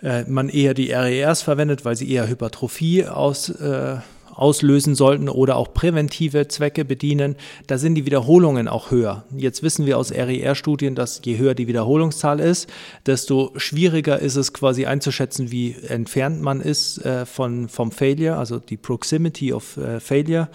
äh, 0.03 0.25
man 0.25 0.49
eher 0.49 0.75
die 0.75 0.93
RERs 0.93 1.43
verwendet, 1.43 1.85
weil 1.85 1.97
sie 1.97 2.11
eher 2.11 2.29
Hypertrophie 2.29 3.07
aus, 3.07 3.49
äh, 3.49 3.97
auslösen 4.39 4.95
sollten 4.95 5.29
oder 5.29 5.57
auch 5.57 5.75
präventive 5.75 6.49
Zwecke 6.49 6.85
bedienen, 6.85 7.37
da 7.67 7.77
sind 7.77 7.95
die 7.97 8.07
Wiederholungen 8.07 8.69
auch 8.69 8.91
höher. 8.91 9.25
Jetzt 9.37 9.63
wissen 9.63 9.87
wir 9.87 9.99
aus 9.99 10.13
RER-Studien, 10.13 10.95
dass 10.95 11.21
je 11.25 11.39
höher 11.39 11.55
die 11.55 11.69
Wiederholungszahl 11.69 12.41
ist, 12.41 12.69
desto 13.07 13.53
schwieriger 13.57 14.19
ist 14.19 14.37
es 14.37 14.53
quasi 14.53 14.87
einzuschätzen, 14.87 15.51
wie 15.51 15.75
entfernt 15.89 16.41
man 16.41 16.61
ist 16.61 17.05
äh, 17.05 17.27
von, 17.27 17.69
vom 17.69 17.91
Failure, 17.93 18.37
also 18.37 18.59
die 18.59 18.77
Proximity 18.77 19.53
of 19.53 19.77
äh, 19.77 20.01
Failure. 20.01 20.49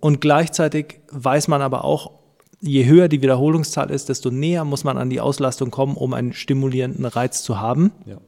Und 0.00 0.20
gleichzeitig 0.20 1.00
weiß 1.10 1.48
man 1.48 1.62
aber 1.62 1.84
auch, 1.84 2.12
je 2.60 2.84
höher 2.84 3.08
die 3.08 3.22
Wiederholungszahl 3.22 3.90
ist, 3.90 4.08
desto 4.08 4.30
näher 4.30 4.64
muss 4.64 4.84
man 4.84 4.98
an 4.98 5.10
die 5.10 5.20
Auslastung 5.20 5.70
kommen, 5.70 5.96
um 5.96 6.14
einen 6.14 6.32
stimulierenden 6.32 7.04
Reiz 7.04 7.42
zu 7.42 7.60
haben. 7.60 7.92
Ja. 8.06 8.18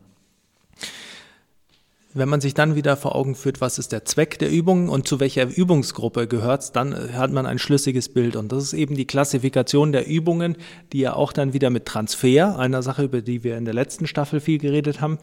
Wenn 2.19 2.29
man 2.29 2.41
sich 2.41 2.53
dann 2.53 2.75
wieder 2.75 2.97
vor 2.97 3.15
Augen 3.15 3.37
führt, 3.37 3.61
was 3.61 3.79
ist 3.79 3.93
der 3.93 4.05
Zweck 4.05 4.41
der 4.41 4.51
Übung 4.51 4.89
und 4.89 5.07
zu 5.07 5.21
welcher 5.21 5.47
Übungsgruppe 5.47 6.27
gehört 6.27 6.63
es, 6.63 6.73
dann 6.73 6.93
äh, 6.93 7.13
hat 7.13 7.31
man 7.31 7.47
ein 7.47 7.61
schlüssiges 7.61 8.09
Bild. 8.09 8.35
Und 8.35 8.51
das 8.51 8.65
ist 8.65 8.73
eben 8.73 8.97
die 8.97 9.07
Klassifikation 9.07 9.93
der 9.93 10.09
Übungen, 10.09 10.57
die 10.93 10.99
ja 10.99 11.15
auch 11.15 11.33
dann 11.33 11.53
wieder 11.53 11.71
mit 11.71 11.87
Transfer, 11.87 12.59
einer 12.59 12.83
Sache, 12.83 13.05
über 13.05 13.23
die 13.23 13.45
wir 13.45 13.57
in 13.57 13.65
der 13.65 13.75
letzten 13.75 14.09
Staffel 14.09 14.41
viel 14.41 14.59
geredet 14.59 15.01
haben, 15.01 15.19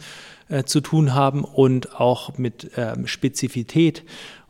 äh, 0.47 0.63
zu 0.63 0.79
tun 0.79 1.13
haben 1.13 1.43
und 1.43 1.99
auch 1.99 2.37
mit 2.37 2.71
ähm, 2.77 3.07
Spezifität. 3.07 4.03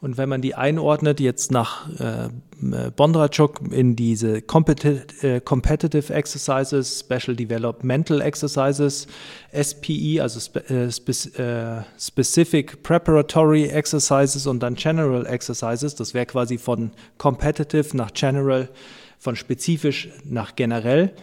Und 0.05 0.19
wenn 0.19 0.29
man 0.29 0.39
die 0.43 0.53
einordnet, 0.53 1.19
jetzt 1.19 1.51
nach 1.51 1.89
äh, 1.99 2.29
Bondrachuk 2.95 3.59
in 3.71 3.95
diese 3.95 4.39
Competitive, 4.43 5.03
äh, 5.23 5.41
Competitive 5.41 6.13
Exercises, 6.13 6.99
Special 6.99 7.35
Developmental 7.35 8.21
Exercises, 8.21 9.07
SPE, 9.51 10.21
also 10.21 10.39
Spe 10.39 10.59
äh, 10.69 10.91
Spe 10.91 11.11
äh, 11.41 11.99
Specific 11.99 12.83
Preparatory 12.83 13.65
Exercises 13.65 14.45
und 14.45 14.59
dann 14.61 14.75
General 14.75 15.25
Exercises, 15.25 15.95
das 15.95 16.13
wäre 16.13 16.27
quasi 16.27 16.59
von 16.59 16.91
Competitive 17.17 17.97
nach 17.97 18.13
General 18.13 18.69
von 19.17 19.35
spezifisch 19.35 20.09
nach 20.23 20.55
generell 20.55 21.13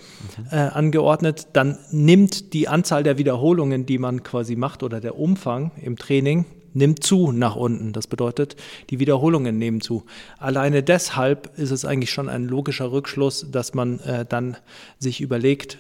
äh, 0.51 0.57
angeordnet, 0.57 1.47
dann 1.53 1.79
nimmt 1.93 2.53
die 2.53 2.67
Anzahl 2.67 3.05
der 3.05 3.17
Wiederholungen, 3.17 3.87
die 3.87 3.99
man 3.99 4.25
quasi 4.25 4.57
macht 4.57 4.83
oder 4.83 5.01
der 5.01 5.17
Umfang 5.21 5.71
im 5.81 5.97
Training, 5.97 6.47
nimmt 6.75 7.03
zu 7.05 7.33
nach 7.33 7.57
unten. 7.57 7.93
Das 7.93 8.07
bedeutet, 8.07 8.57
die 8.91 8.99
Wiederholungen 8.99 9.59
nehmen 9.59 9.81
zu. 9.81 10.05
Alleine 10.39 10.83
deshalb 10.83 11.59
ist 11.59 11.71
es 11.71 11.85
eigentlich 11.85 12.11
schon 12.11 12.29
ein 12.29 12.45
logischer 12.45 12.93
Rückschluss, 12.93 13.47
dass 13.51 13.75
man 13.75 14.01
äh, 14.01 14.25
dann 14.29 14.57
sich 14.99 15.21
überlegt, 15.21 15.79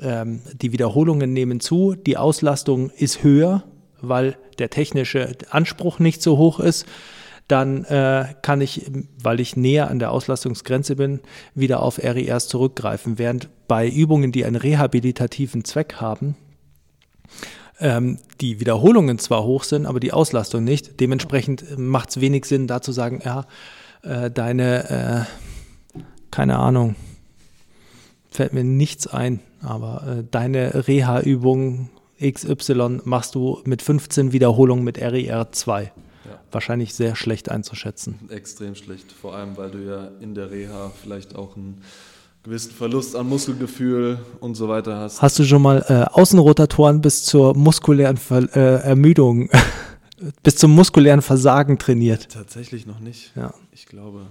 ähm, 0.00 0.40
die 0.54 0.72
Wiederholungen 0.72 1.32
nehmen 1.32 1.60
zu, 1.60 1.94
die 1.94 2.16
Auslastung 2.16 2.90
ist 2.90 3.22
höher, 3.22 3.64
weil 4.00 4.36
der 4.58 4.70
technische 4.70 5.36
Anspruch 5.50 5.98
nicht 5.98 6.22
so 6.22 6.38
hoch 6.38 6.60
ist. 6.60 6.86
Dann 7.48 7.84
äh, 7.84 8.26
kann 8.42 8.60
ich, 8.60 8.90
weil 9.22 9.40
ich 9.40 9.56
näher 9.56 9.90
an 9.90 9.98
der 9.98 10.12
Auslastungsgrenze 10.12 10.96
bin, 10.96 11.20
wieder 11.54 11.82
auf 11.82 11.98
RERs 11.98 12.46
zurückgreifen. 12.46 13.18
Während 13.18 13.48
bei 13.66 13.88
Übungen, 13.88 14.32
die 14.32 14.44
einen 14.44 14.56
rehabilitativen 14.56 15.64
Zweck 15.64 15.94
haben, 15.94 16.36
ähm, 17.80 18.18
die 18.40 18.60
Wiederholungen 18.60 19.18
zwar 19.18 19.44
hoch 19.44 19.64
sind, 19.64 19.86
aber 19.86 20.00
die 20.00 20.12
Auslastung 20.12 20.64
nicht. 20.64 21.00
Dementsprechend 21.00 21.78
macht 21.78 22.10
es 22.10 22.20
wenig 22.20 22.44
Sinn, 22.44 22.66
da 22.66 22.80
zu 22.82 22.92
sagen, 22.92 23.20
ja, 23.24 23.46
äh, 24.02 24.30
deine, 24.30 25.26
äh, 25.96 26.02
keine 26.30 26.58
Ahnung, 26.58 26.96
fällt 28.30 28.52
mir 28.52 28.64
nichts 28.64 29.06
ein, 29.06 29.40
aber 29.62 30.18
äh, 30.18 30.24
deine 30.30 30.86
Reha-Übung 30.86 31.90
XY 32.20 33.00
machst 33.04 33.34
du 33.34 33.60
mit 33.64 33.82
15 33.82 34.32
Wiederholungen 34.32 34.84
mit 34.84 34.98
RER 34.98 35.52
2. 35.52 35.84
Ja. 35.84 35.90
Wahrscheinlich 36.50 36.94
sehr 36.94 37.14
schlecht 37.14 37.48
einzuschätzen. 37.48 38.28
Extrem 38.28 38.74
schlecht, 38.74 39.12
vor 39.12 39.34
allem 39.34 39.56
weil 39.56 39.70
du 39.70 39.78
ja 39.78 40.08
in 40.20 40.34
der 40.34 40.50
Reha 40.50 40.92
vielleicht 41.02 41.36
auch 41.36 41.56
ein 41.56 41.82
gewissen 42.42 42.72
Verlust 42.72 43.16
an 43.16 43.28
Muskelgefühl 43.28 44.18
und 44.40 44.54
so 44.54 44.68
weiter 44.68 44.96
hast. 44.98 45.20
Hast 45.22 45.38
du 45.38 45.44
schon 45.44 45.62
mal 45.62 45.84
äh, 45.88 46.04
Außenrotatoren 46.14 47.00
bis 47.00 47.24
zur 47.24 47.56
muskulären 47.56 48.16
Ver 48.16 48.48
äh, 48.56 48.82
Ermüdung, 48.82 49.50
bis 50.42 50.56
zum 50.56 50.70
muskulären 50.74 51.22
Versagen 51.22 51.78
trainiert? 51.78 52.28
Tatsächlich 52.32 52.86
noch 52.86 53.00
nicht. 53.00 53.32
Ja. 53.36 53.52
Ich 53.72 53.86
glaube, 53.86 54.26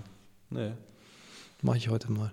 nee. 0.50 0.72
Mache 1.62 1.78
ich 1.78 1.90
heute 1.90 2.12
mal. 2.12 2.32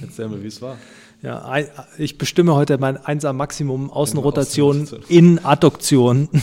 Erzähl 0.00 0.28
mir, 0.28 0.42
wie 0.42 0.46
es 0.46 0.62
war. 0.62 0.78
Ja, 1.20 1.44
ein, 1.44 1.66
ich 1.98 2.16
bestimme 2.16 2.54
heute 2.54 2.78
mein 2.78 2.96
1er 2.96 3.32
Maximum 3.34 3.90
Außenrotation 3.90 4.82
Außenrotation. 4.82 5.16
in 5.16 5.44
Adduktion. 5.44 6.28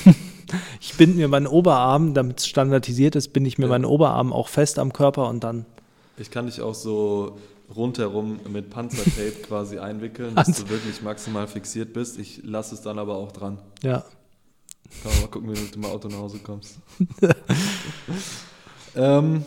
Ich 0.80 0.94
binde 0.94 1.18
mir 1.18 1.28
meinen 1.28 1.48
Oberarm, 1.48 2.14
damit 2.14 2.38
es 2.40 2.48
standardisiert 2.48 3.16
ist, 3.16 3.34
binde 3.34 3.48
ich 3.48 3.58
mir 3.58 3.66
Ja. 3.66 3.70
meinen 3.72 3.84
Oberarm 3.84 4.32
auch 4.32 4.48
fest 4.48 4.78
am 4.78 4.94
Körper 4.94 5.28
und 5.28 5.44
dann 5.44 5.66
Ich 6.20 6.30
kann 6.30 6.46
dich 6.46 6.62
auch 6.62 6.76
so 6.76 7.40
rundherum 7.74 8.40
mit 8.50 8.70
Panzertape 8.70 9.42
quasi 9.48 9.80
einwickeln, 9.80 10.36
dass 10.36 10.48
du 10.48 10.70
wirklich 10.70 11.02
maximal 11.02 11.48
fixiert 11.48 11.94
bist. 11.94 12.20
Ich 12.20 12.42
lasse 12.44 12.76
es 12.76 12.82
dann 12.82 13.00
aber 13.00 13.16
auch 13.16 13.32
dran. 13.32 13.60
ja. 13.82 14.04
Kann 15.02 15.12
man 15.12 15.22
mal 15.22 15.28
gucken, 15.30 15.50
wie 15.50 15.56
du 15.56 15.62
mit 15.62 15.76
dem 15.76 15.86
Auto 15.86 16.08
nach 16.08 16.20
Hause 16.20 16.40
kommst. 16.40 16.78
ähm, 18.96 19.44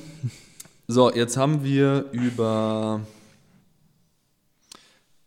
so, 0.88 1.12
jetzt 1.12 1.37
haben 1.37 1.62
wir 1.62 2.07
über 2.11 3.00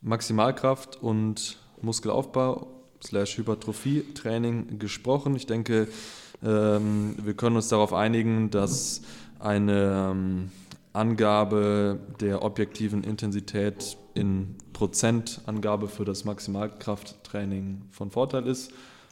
Maximalkraft 0.01 1.01
und 1.01 1.58
Muskelaufbau 1.82 2.67
slash 3.04 3.38
Hypertrophie-Training 3.38 4.80
gesprochen. 4.80 5.36
Ich 5.36 5.47
denke, 5.47 5.88
ähm, 6.43 7.15
wir 7.21 7.34
können 7.34 7.56
uns 7.56 7.69
darauf 7.69 7.93
einigen, 7.93 8.49
dass 8.49 9.01
eine 9.39 10.12
ähm, 10.12 10.51
Angabe 10.93 11.99
der 12.19 12.43
objektiven 12.43 13.04
Intensität 13.04 13.97
in 14.13 14.56
Prozentangabe 14.73 15.88
für 15.88 16.06
das 16.06 16.25
Maximalkrafttraining 16.25 17.84
von 17.91 18.12
Vorteil 18.12 18.47
ist, 18.47 18.71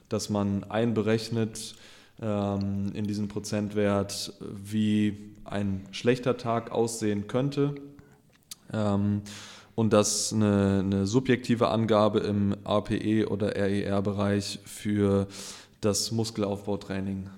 dass 0.09 0.29
man 0.29 0.63
einberechnet 0.65 1.75
ähm, 2.21 2.91
in 2.93 3.05
diesem 3.05 3.27
Prozentwert, 3.27 4.33
wie 4.41 5.33
ein 5.45 5.85
schlechter 5.91 6.37
Tag 6.37 6.71
aussehen 6.71 7.27
könnte. 7.27 7.75
Ähm, 8.73 9.21
und 9.75 9.93
dass 9.93 10.33
eine, 10.33 10.79
eine 10.83 11.07
subjektive 11.07 11.69
Angabe 11.69 12.19
im 12.19 12.53
APE 12.65 13.29
oder 13.29 13.55
RER-Bereich 13.55 14.59
für 14.65 15.27
das 15.79 16.11
Muskelaufbautraining 16.11 17.29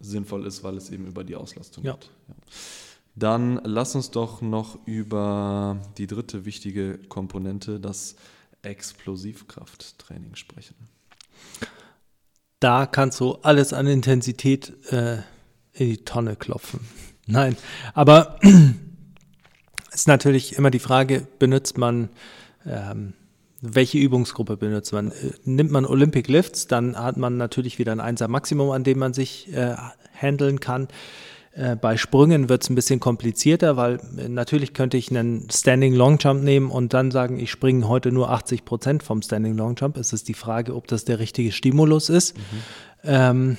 sinnvoll 0.00 0.44
ist, 0.46 0.62
weil 0.62 0.76
es 0.76 0.90
eben 0.90 1.06
über 1.06 1.24
die 1.24 1.36
Auslastung 1.36 1.84
Ja. 1.84 1.94
geht. 1.94 2.10
Ja. 2.28 2.34
Dann 3.16 3.60
lass 3.64 3.94
uns 3.94 4.10
doch 4.10 4.42
noch 4.42 4.78
über 4.86 5.80
die 5.96 6.06
dritte 6.06 6.44
wichtige 6.44 6.98
Komponente, 6.98 7.80
das 7.80 8.14
Explosivkrafttraining 8.60 10.34
sprechen. 10.34 10.76
da 12.60 12.84
kannst 12.84 13.20
du 13.20 13.36
alles 13.42 13.72
an 13.72 13.86
Intensität 13.86 14.72
äh, 14.92 15.18
in 15.72 15.88
die 15.88 16.04
Tonne 16.04 16.36
klopfen. 16.36 16.80
Nein, 17.26 17.56
aber 17.94 18.38
ist 19.92 20.08
natürlich 20.08 20.56
immer 20.56 20.70
die 20.70 20.78
Frage, 20.78 21.26
benutzt 21.38 21.78
man, 21.78 22.10
ähm, 22.66 23.14
welche 23.62 23.98
Übungsgruppe 23.98 24.58
benutzt 24.58 24.92
man? 24.92 25.10
Äh, 25.10 25.32
Nimmt 25.44 25.70
man 25.70 25.86
Olympic 25.86 26.30
Lifts, 26.30 26.66
dann 26.66 26.98
hat 26.98 27.16
man 27.16 27.38
natürlich 27.38 27.78
wieder 27.78 27.92
ein 27.92 28.16
1er 28.16 28.28
Maximum, 28.28 28.70
an 28.70 28.84
dem 28.84 28.98
man 28.98 29.14
sich 29.14 29.52
äh, 29.54 29.74
handeln 30.14 30.60
kann. 30.60 30.88
Äh, 31.56 31.74
bei 31.74 31.96
Sprüngen 31.96 32.50
wird 32.50 32.62
es 32.62 32.70
ein 32.70 32.74
bisschen 32.74 33.00
komplizierter, 33.00 33.78
weil 33.78 33.98
äh, 34.18 34.28
natürlich 34.28 34.74
könnte 34.74 34.98
ich 34.98 35.10
einen 35.10 35.48
Standing 35.50 35.94
Long 35.94 36.18
Jump 36.18 36.42
nehmen 36.42 36.70
und 36.70 36.92
dann 36.92 37.10
sagen, 37.10 37.38
ich 37.38 37.50
springe 37.50 37.88
heute 37.88 38.12
nur 38.12 38.30
80 38.30 38.66
Prozent 38.66 39.02
vom 39.02 39.22
Standing 39.22 39.56
Long 39.56 39.74
Jump. 39.74 39.96
Es 39.96 40.12
ist 40.12 40.28
die 40.28 40.34
Frage, 40.34 40.74
ob 40.74 40.86
das 40.86 41.06
der 41.06 41.18
richtige 41.18 41.52
Stimulus 41.52 42.10
ist. 42.10 42.36
Ähm, 43.02 43.56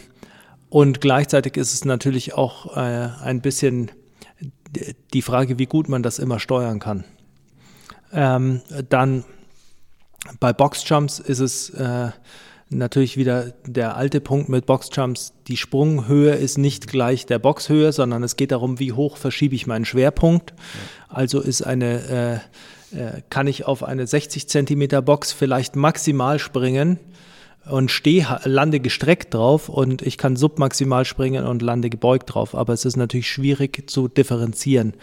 und 0.70 1.02
gleichzeitig 1.02 1.58
ist 1.58 1.74
es 1.74 1.86
natürlich 1.86 2.36
auch 2.36 2.78
äh, 2.78 3.10
ein 3.24 3.42
bisschen 3.42 3.90
die 5.14 5.22
Frage, 5.24 5.58
wie 5.58 5.66
gut 5.66 5.90
man 5.90 6.04
das 6.04 6.20
immer 6.20 6.40
steuern 6.40 6.80
kann. 6.80 7.04
Ähm, 8.14 8.62
dann 8.90 9.24
bei 10.40 10.54
Boxjumps 10.54 11.18
ist 11.20 11.40
es 11.40 11.72
äh, 11.72 12.12
natürlich 12.69 13.17
wieder 13.17 13.53
der 13.65 13.95
alte 13.95 14.21
Punkt 14.21 14.49
mit 14.49 14.65
Boxjumps. 14.65 15.34
Die 15.47 15.58
Sprunghöhe 15.58 16.34
ist 16.36 16.58
nicht 16.58 16.88
gleich 16.88 17.25
der 17.25 17.39
Boxhöhe, 17.39 17.91
sondern 17.91 18.23
es 18.23 18.36
geht 18.36 18.51
darum, 18.51 18.80
wie 18.80 18.91
hoch 18.91 19.17
verschiebe 19.17 19.56
ich 19.56 19.67
meinen 19.67 19.86
Schwerpunkt. 19.86 20.53
Also 21.08 21.39
ist 21.39 21.62
eine, 21.62 22.41
äh, 22.93 22.97
äh, 22.97 23.21
kann 23.30 23.47
ich 23.47 23.65
auf 23.65 23.84
eine 23.84 24.06
60 24.06 24.49
Zentimeter 24.49 25.01
Box 25.01 25.32
vielleicht 25.32 25.75
maximal 25.75 26.39
springen 26.39 26.99
und 27.69 27.91
stehe, 27.91 28.39
lande 28.43 28.80
gestreckt 28.80 29.34
drauf 29.34 29.69
und 29.69 30.01
ich 30.01 30.17
kann 30.17 30.36
submaximal 30.36 31.06
springen 31.06 31.45
und 31.45 31.62
lande 31.62 31.89
gebeugt 31.89 32.34
drauf. 32.34 32.56
Aber 32.56 32.73
es 32.73 32.86
ist 32.86 32.97
natürlich 32.97 33.30
schwierig 33.30 33.89
zu 33.89 34.08
differenzieren, 34.08 34.93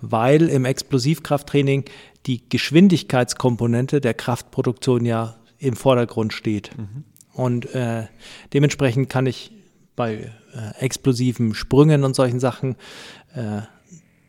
weil 0.00 0.48
im 0.48 0.64
Explosivkrafttraining 0.64 1.84
die 2.26 2.48
Geschwindigkeitskomponente 2.48 4.00
der 4.00 4.14
Kraftproduktion 4.14 5.04
ja 5.04 5.36
im 5.58 5.76
Vordergrund 5.76 6.32
steht. 6.32 6.70
Und 7.34 7.74
äh, 7.74 8.04
dementsprechend 8.52 9.08
kann 9.08 9.26
ich 9.26 9.52
bei 9.96 10.30
äh, 10.54 10.80
explosiven 10.80 11.54
Sprüngen 11.54 12.04
und 12.04 12.14
solchen 12.14 12.40
Sachen 12.40 12.76
äh, 13.34 13.62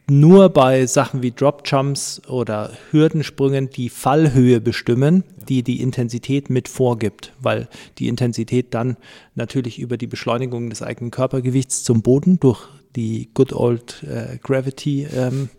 nur 0.10 0.50
bei 0.50 0.86
Sachen 0.86 1.24
wie 1.24 1.32
Drop 1.32 1.64
Jumps 1.66 2.22
oder 2.28 2.72
Hürdensprüngen 2.92 3.70
die 3.70 3.90
Fallhöhe 3.90 4.60
bestimmen, 4.60 5.24
die 5.48 5.64
die 5.64 5.82
Intensität 5.82 6.50
mit 6.50 6.68
vorgibt, 6.68 7.32
weil 7.40 7.70
die 8.00 8.10
Intensität 8.10 8.74
dann 8.74 8.98
natürlich 9.36 9.80
über 9.80 9.96
die 9.96 10.08
Beschleunigung 10.08 10.70
des 10.70 10.82
eigenen 10.82 11.12
Körpergewichts 11.12 11.84
zum 11.84 12.02
Boden 12.02 12.40
durch 12.40 12.68
die 12.96 13.30
Good 13.34 13.54
Old 13.54 14.04
äh, 14.04 14.38
Gravity, 14.42 15.08
ähm, 15.16 15.50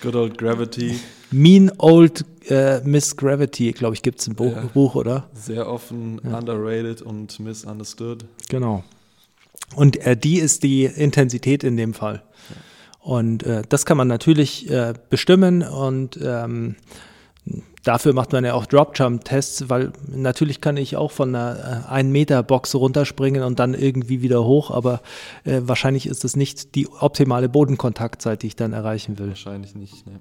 Good 0.00 0.14
old 0.16 0.38
Gravity, 0.38 0.98
Mean 1.30 1.70
Old 1.78 2.24
äh, 2.48 2.80
Miss 2.84 3.16
Gravity, 3.16 3.72
glaube 3.72 3.94
ich, 3.94 4.02
gibt 4.02 4.20
es 4.20 4.26
im 4.26 4.34
Buch, 4.34 4.54
Ja. 4.54 4.62
Buch, 4.74 4.94
oder? 4.94 5.28
sehr 5.34 5.68
offen 5.68 6.18
underrated 6.20 7.02
und 7.02 7.38
misunderstood. 7.40 8.24
Genau. 8.48 8.84
Und 9.76 9.96
äh, 10.06 10.16
die 10.16 10.38
ist 10.38 10.62
die 10.62 10.84
Intensität 10.84 11.64
in 11.64 11.76
dem 11.76 11.94
Fall. 11.94 12.22
Und 13.00 13.42
äh, 13.44 13.62
das 13.68 13.84
kann 13.86 13.96
man 13.96 14.06
natürlich 14.08 14.70
äh, 14.70 14.94
bestimmen 15.10 15.62
und 15.62 16.18
ähm, 16.22 16.76
dafür 17.84 18.12
macht 18.12 18.32
man 18.32 18.44
ja 18.44 18.54
auch 18.54 18.66
Drop-Jump-Tests, 18.66 19.68
weil 19.68 19.92
natürlich 20.08 20.60
kann 20.60 20.76
ich 20.76 20.96
auch 20.96 21.10
von 21.10 21.34
einer 21.34 21.84
äh, 21.90 22.00
1-Meter-Box 22.00 22.74
runterspringen 22.74 23.42
und 23.42 23.58
dann 23.58 23.74
irgendwie 23.74 24.22
wieder 24.22 24.44
hoch, 24.44 24.70
aber 24.70 25.02
äh, 25.44 25.60
wahrscheinlich 25.64 26.06
ist 26.06 26.24
das 26.24 26.36
nicht 26.36 26.74
die 26.74 26.88
optimale 26.88 27.48
Bodenkontaktzeit, 27.48 28.42
die 28.42 28.48
ich 28.48 28.56
dann 28.56 28.72
erreichen 28.72 29.18
will. 29.18 29.28
Wahrscheinlich 29.28 29.74
nicht. 29.74 30.06
Ne? 30.06 30.20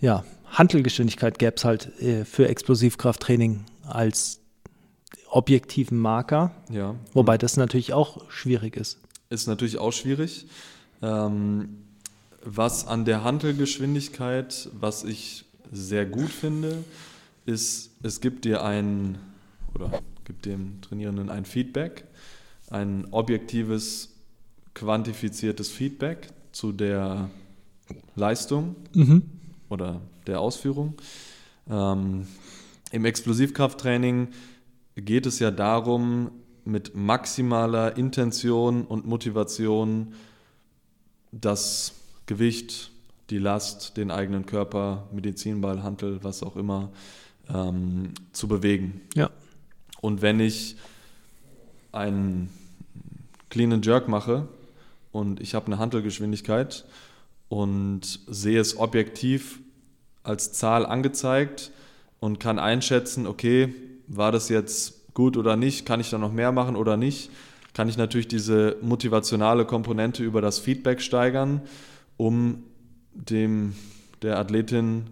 Ja, 0.00 0.24
Hantelgeschwindigkeit 0.46 1.38
gäbe 1.38 1.54
es 1.56 1.64
halt 1.64 2.00
äh, 2.00 2.24
für 2.24 2.48
Explosivkrafttraining 2.48 3.64
als 3.86 4.40
objektiven 5.28 5.98
Marker, 5.98 6.50
Ja. 6.70 6.96
wobei 7.12 7.38
das 7.38 7.56
natürlich 7.56 7.92
auch 7.92 8.28
schwierig 8.30 8.76
ist. 8.76 8.98
Ist 9.28 9.46
natürlich 9.46 9.78
auch 9.78 9.92
schwierig. 9.92 10.46
Ähm, 11.02 11.84
was 12.44 12.86
an 12.86 13.04
der 13.04 13.22
Hantelgeschwindigkeit, 13.22 14.68
was 14.72 15.04
ich 15.04 15.44
sehr 15.70 16.06
gut 16.06 16.30
finde, 16.30 16.84
ist, 17.46 17.90
es 18.02 18.20
gibt 18.20 18.44
dir 18.44 18.64
ein, 18.64 19.18
oder 19.74 20.02
gibt 20.24 20.46
dem 20.46 20.80
Trainierenden 20.80 21.30
ein 21.30 21.44
Feedback, 21.44 22.04
ein 22.70 23.06
objektives, 23.10 24.14
quantifiziertes 24.74 25.70
Feedback 25.70 26.28
zu 26.52 26.72
der 26.72 27.30
Leistung 28.14 28.76
oder 29.68 30.00
der 30.26 30.40
Ausführung. 30.40 30.94
Ähm, 31.68 32.26
Im 32.92 33.04
Explosivkrafttraining 33.04 34.28
geht 34.96 35.26
es 35.26 35.38
ja 35.38 35.50
darum, 35.50 36.30
mit 36.64 36.94
maximaler 36.94 37.96
Intention 37.96 38.84
und 38.84 39.06
Motivation 39.06 40.14
das 41.32 41.94
Gewicht, 42.26 42.89
die 43.30 43.38
Last, 43.38 43.96
den 43.96 44.10
eigenen 44.10 44.46
Körper, 44.46 45.08
Medizinball, 45.12 45.82
Hantel, 45.82 46.22
was 46.22 46.42
auch 46.42 46.56
immer, 46.56 46.90
ähm, 47.52 48.12
zu 48.32 48.48
bewegen. 48.48 49.00
Ja. 49.14 49.30
Und 50.00 50.22
wenn 50.22 50.40
ich 50.40 50.76
einen 51.92 52.50
Clean 53.48 53.72
and 53.72 53.84
Jerk 53.84 54.08
mache 54.08 54.48
und 55.12 55.40
ich 55.40 55.54
habe 55.54 55.66
eine 55.66 55.78
Hantelgeschwindigkeit 55.78 56.84
und 57.48 58.20
sehe 58.28 58.60
es 58.60 58.76
objektiv 58.78 59.60
als 60.22 60.52
Zahl 60.52 60.86
angezeigt 60.86 61.72
und 62.20 62.38
kann 62.40 62.58
einschätzen, 62.58 63.26
okay, 63.26 63.74
war 64.06 64.32
das 64.32 64.48
jetzt 64.48 65.14
gut 65.14 65.36
oder 65.36 65.56
nicht, 65.56 65.86
kann 65.86 66.00
ich 66.00 66.10
da 66.10 66.18
noch 66.18 66.32
mehr 66.32 66.52
machen 66.52 66.76
oder 66.76 66.96
nicht, 66.96 67.30
kann 67.74 67.88
ich 67.88 67.96
natürlich 67.96 68.28
diese 68.28 68.76
motivationale 68.82 69.64
Komponente 69.64 70.22
über 70.22 70.40
das 70.40 70.58
Feedback 70.58 71.00
steigern, 71.00 71.62
um 72.16 72.64
dem 73.14 73.74
der 74.22 74.38
Athletin 74.38 75.06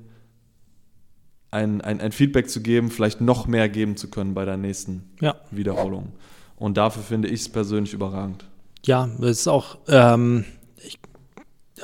ein, 1.51 1.81
ein, 1.81 2.01
ein 2.01 2.13
Feedback 2.13 2.51
zu 2.51 2.61
geben, 2.61 2.91
vielleicht 2.91 3.21
noch 3.21 3.47
mehr 3.47 3.69
geben 3.69 3.97
zu 3.97 4.09
können 4.09 4.35
bei 4.35 4.45
der 4.45 4.57
nächsten 4.57 5.11
Ja. 5.21 5.37
Wiederholung. 5.51 6.13
Und 6.57 6.77
dafür 6.77 7.03
finde 7.03 7.29
ich 7.29 7.41
es 7.41 7.49
persönlich 7.49 7.95
überragend. 7.95 8.45
Ja, 8.85 9.09
das 9.19 9.31
ist 9.31 9.49
auch, 9.49 9.79
ähm, 9.89 10.45
ich 10.77 10.99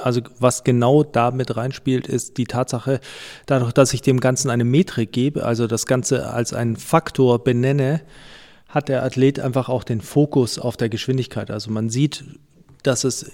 also 0.03 0.21
was 0.41 0.65
genau 0.65 1.05
da 1.05 1.31
mit 1.31 1.57
reinspielt, 1.57 2.09
ist 2.09 2.37
die 2.37 2.47
Tatsache, 2.47 3.01
dadurch, 3.47 3.73
dass 3.73 3.95
ich 3.95 4.03
dem 4.03 4.21
Ganzen 4.21 4.51
eine 4.51 4.65
Metrik 4.65 5.13
gebe, 5.13 5.45
also 5.45 5.67
das 5.67 5.87
Ganze 5.87 6.31
als 6.31 6.53
einen 6.53 6.77
Faktor 6.77 7.43
benenne, 7.43 8.01
hat 8.69 8.89
der 8.89 9.05
Athlet 9.05 9.39
einfach 9.39 9.69
auch 9.69 9.85
den 9.85 10.01
Fokus 10.01 10.59
auf 10.59 10.77
der 10.77 10.89
Geschwindigkeit. 10.89 11.51
Also 11.51 11.71
man 11.71 11.91
sieht, 11.91 12.25
dass 12.83 13.05
es 13.05 13.31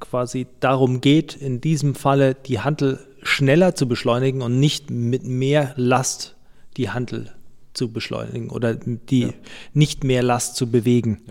quasi 0.00 0.46
darum 0.60 1.00
geht, 1.00 1.34
in 1.34 1.60
diesem 1.60 1.94
Falle 1.94 2.34
die 2.34 2.60
Handel 2.60 3.00
schneller 3.22 3.74
zu 3.74 3.88
beschleunigen 3.88 4.42
und 4.42 4.58
nicht 4.60 4.90
mit 4.90 5.24
mehr 5.24 5.72
Last 5.76 6.36
die 6.76 6.90
Handel 6.90 7.32
zu 7.74 7.92
beschleunigen 7.92 8.50
oder 8.50 8.74
die 8.74 9.20
ja. 9.20 9.32
nicht 9.72 10.04
mehr 10.04 10.22
Last 10.22 10.56
zu 10.56 10.70
bewegen. 10.70 11.22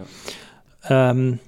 Ja. 0.89 1.11
Ähm, 1.11 1.39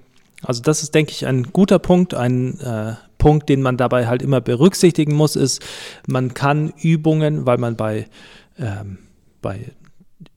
also 0.41 0.61
das 0.61 0.83
ist, 0.83 0.95
denke 0.95 1.11
ich, 1.11 1.25
ein 1.25 1.51
guter 1.51 1.79
Punkt, 1.79 2.13
ein 2.13 2.59
äh, 2.59 2.95
Punkt, 3.17 3.49
den 3.49 3.61
man 3.61 3.77
dabei 3.77 4.07
halt 4.07 4.21
immer 4.21 4.41
berücksichtigen 4.41 5.13
muss, 5.13 5.35
ist, 5.35 5.61
man 6.07 6.33
kann 6.33 6.73
Übungen, 6.81 7.45
weil 7.45 7.57
man 7.57 7.75
bei, 7.75 8.07
ähm, 8.57 8.99
bei 9.41 9.71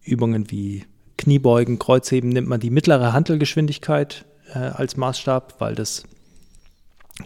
Übungen 0.04 0.50
wie 0.50 0.84
Kniebeugen, 1.16 1.78
Kreuzheben 1.78 2.30
nimmt 2.30 2.48
man 2.48 2.58
die 2.58 2.70
mittlere 2.70 3.12
Handelgeschwindigkeit 3.12 4.24
äh, 4.52 4.58
als 4.58 4.96
Maßstab, 4.96 5.60
weil 5.60 5.76
das 5.76 6.02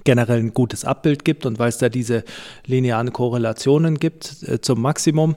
generell 0.05 0.39
ein 0.39 0.55
gutes 0.55 0.85
Abbild 0.85 1.25
gibt 1.25 1.47
und 1.47 1.59
weil 1.59 1.69
es 1.69 1.79
da 1.79 1.89
diese 1.89 2.25
linearen 2.67 3.13
Korrelationen 3.13 3.99
gibt 3.99 4.43
äh, 4.43 4.61
zum 4.61 4.81
Maximum. 4.81 5.37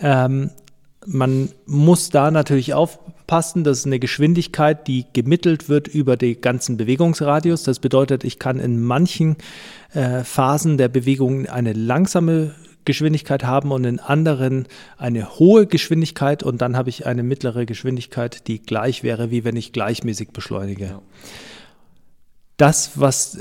Ähm, 0.00 0.50
man 1.06 1.50
muss 1.66 2.10
da 2.10 2.30
natürlich 2.30 2.74
aufpassen, 2.74 3.64
das 3.64 3.78
ist 3.78 3.86
eine 3.86 4.00
Geschwindigkeit, 4.00 4.88
die 4.88 5.06
gemittelt 5.12 5.68
wird 5.68 5.88
über 5.88 6.16
den 6.16 6.40
ganzen 6.40 6.76
Bewegungsradius. 6.76 7.62
Das 7.62 7.78
bedeutet, 7.78 8.24
ich 8.24 8.38
kann 8.38 8.58
in 8.58 8.82
manchen 8.82 9.36
äh, 9.94 10.24
Phasen 10.24 10.78
der 10.78 10.88
Bewegung 10.88 11.46
eine 11.46 11.72
langsame 11.72 12.54
Geschwindigkeit 12.84 13.44
haben 13.44 13.72
und 13.72 13.84
in 13.84 13.98
anderen 13.98 14.66
eine 14.96 15.38
hohe 15.38 15.66
Geschwindigkeit 15.66 16.42
und 16.42 16.60
dann 16.60 16.76
habe 16.76 16.88
ich 16.88 17.06
eine 17.06 17.22
mittlere 17.22 17.66
Geschwindigkeit, 17.66 18.46
die 18.46 18.62
gleich 18.62 19.02
wäre, 19.02 19.30
wie 19.30 19.44
wenn 19.44 19.56
ich 19.56 19.72
gleichmäßig 19.72 20.30
beschleunige. 20.30 20.84
Ja. 20.84 21.02
Das, 22.56 22.98
was 22.98 23.38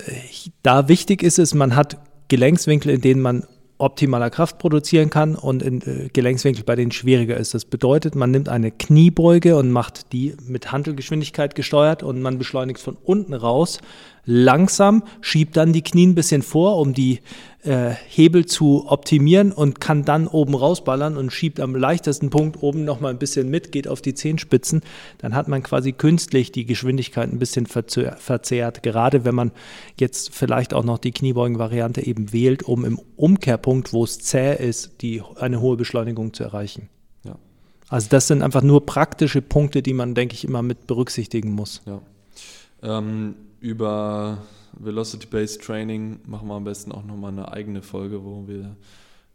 da 0.64 0.88
wichtig 0.88 1.24
ist, 1.24 1.40
ist, 1.40 1.54
man 1.54 1.76
hat 1.76 1.98
Gelenkswinkel, 2.28 2.92
in 2.92 3.02
denen 3.02 3.22
man 3.22 3.46
optimaler 3.78 4.30
Kraft 4.30 4.58
produzieren 4.58 5.10
kann 5.10 5.36
und 5.36 5.62
in 5.62 5.82
äh, 5.82 6.10
Gelenkswinkel 6.12 6.64
bei 6.64 6.76
denen 6.76 6.92
schwieriger 6.92 7.38
ist. 7.38 7.54
Das 7.54 7.66
bedeutet, 7.66 8.16
man 8.16 8.32
nimmt 8.32 8.48
eine 8.48 8.72
Kniebeuge 8.72 9.58
und 9.58 9.70
macht 9.72 10.14
die 10.14 10.36
mit 10.48 10.72
Handelgeschwindigkeit 10.72 11.56
gesteuert 11.56 12.02
und 12.02 12.22
man 12.22 12.38
beschleunigt 12.38 12.80
von 12.80 12.96
unten 13.04 13.34
raus 13.34 13.80
langsam, 14.26 15.04
schiebt 15.22 15.56
dann 15.58 15.74
die 15.74 15.82
Knie 15.82 16.08
ein 16.08 16.16
bisschen 16.16 16.42
vor, 16.42 16.78
um 16.78 16.94
die 16.94 17.20
äh, 17.66 17.92
Hebel 18.08 18.46
zu 18.46 18.86
optimieren 18.88 19.52
und 19.52 19.80
kann 19.82 20.06
dann 20.06 20.28
oben 20.28 20.56
rausballern 20.56 21.18
und 21.18 21.32
schiebt 21.32 21.60
am 21.60 21.76
leichtesten 21.76 22.30
Punkt 22.30 22.62
oben 22.62 22.86
nochmal 22.86 23.12
ein 23.12 23.20
bisschen 23.20 23.50
mit, 23.50 23.72
geht 23.72 23.88
auf 23.88 24.02
die 24.02 24.14
Zehenspitzen. 24.14 24.82
Dann 25.18 25.36
hat 25.36 25.48
man 25.48 25.64
quasi 25.64 25.92
künstlich 25.92 26.52
die 26.52 26.66
Geschwindigkeit 26.66 27.32
ein 27.32 27.40
bisschen 27.40 27.66
verzerrt, 27.66 28.84
gerade 28.84 29.26
wenn 29.26 29.36
man 29.36 29.52
jetzt 30.00 30.34
vielleicht 30.34 30.74
auch 30.74 30.84
noch 30.84 30.98
die 30.98 31.12
Kniebeugen-Variante 31.12 32.06
eben 32.06 32.34
wählt, 32.34 32.64
um 32.64 32.86
im 32.86 33.00
Umkehrpunkt, 33.16 33.94
wo 33.94 34.04
es 34.04 34.20
zäh 34.20 34.56
ist, 34.56 35.02
die, 35.02 35.22
eine 35.40 35.62
hohe 35.62 35.78
Beschleunigung 35.78 36.34
zu 36.34 36.44
erreichen. 36.44 36.90
Ja. 37.24 37.36
Also 37.90 38.08
das 38.10 38.28
sind 38.28 38.42
einfach 38.42 38.64
nur 38.64 38.86
praktische 38.86 39.42
Punkte, 39.42 39.82
die 39.82 39.94
man, 39.94 40.14
denke 40.16 40.36
ich, 40.36 40.46
immer 40.46 40.62
mit 40.62 40.88
berücksichtigen 40.88 41.52
muss. 41.52 41.82
Ja. 41.86 42.02
Ähm, 42.84 43.36
über 43.66 44.44
Velocity-Based 44.74 45.60
Training 45.60 46.20
machen 46.28 46.48
wir 46.48 46.54
am 46.54 46.66
besten 46.66 46.92
auch 46.92 47.04
nochmal 47.04 47.32
eine 47.32 47.52
eigene 47.52 47.82
Folge, 47.82 48.24
wo 48.24 48.48
wir 48.48 48.76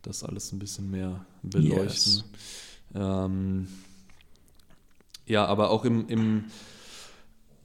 das 0.02 0.22
alles 0.22 0.52
ein 0.52 0.60
bisschen 0.60 0.88
mehr 0.88 1.26
beleuchten. 1.42 2.12
Yes. 2.12 2.24
Ähm, 2.94 3.66
ja, 5.26 5.44
aber 5.46 5.70
auch 5.70 5.84
im, 5.84 6.06
im 6.08 6.44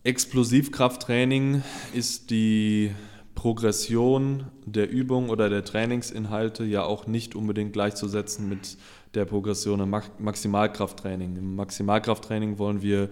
Explosivkrafttraining 0.03 1.61
ist 1.93 2.31
die 2.31 2.95
Progression 3.35 4.45
der 4.65 4.89
Übung 4.89 5.29
oder 5.29 5.49
der 5.49 5.63
Trainingsinhalte 5.63 6.63
ja 6.63 6.83
auch 6.83 7.05
nicht 7.05 7.35
unbedingt 7.35 7.73
gleichzusetzen 7.73 8.49
mit 8.49 8.77
der 9.13 9.25
Progression 9.25 9.81
im 9.81 9.95
Maximalkrafttraining. 10.17 11.35
Im 11.35 11.55
Maximalkrafttraining 11.55 12.57
wollen 12.57 12.81
wir 12.81 13.09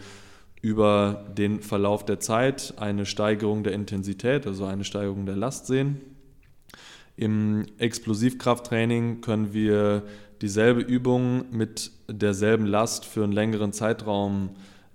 über 0.64 1.26
den 1.38 1.62
Verlauf 1.62 2.06
der 2.06 2.22
Zeit 2.22 2.74
eine 2.78 3.06
Steigerung 3.06 3.64
der 3.64 3.74
Intensität, 3.74 4.48
also 4.48 4.64
eine 4.64 4.86
Steigerung 4.86 5.26
der 5.26 5.36
Last 5.36 5.68
sehen. 5.68 6.00
Im 7.18 7.66
Explosivkrafttraining 7.78 9.20
können 9.20 9.54
wir 9.54 10.04
dieselbe 10.42 10.80
Übung 10.80 11.46
mit 11.52 11.92
derselben 12.08 12.66
Last 12.66 13.04
für 13.04 13.26
einen 13.26 13.34
längeren 13.34 13.74
Zeitraum 13.74 14.52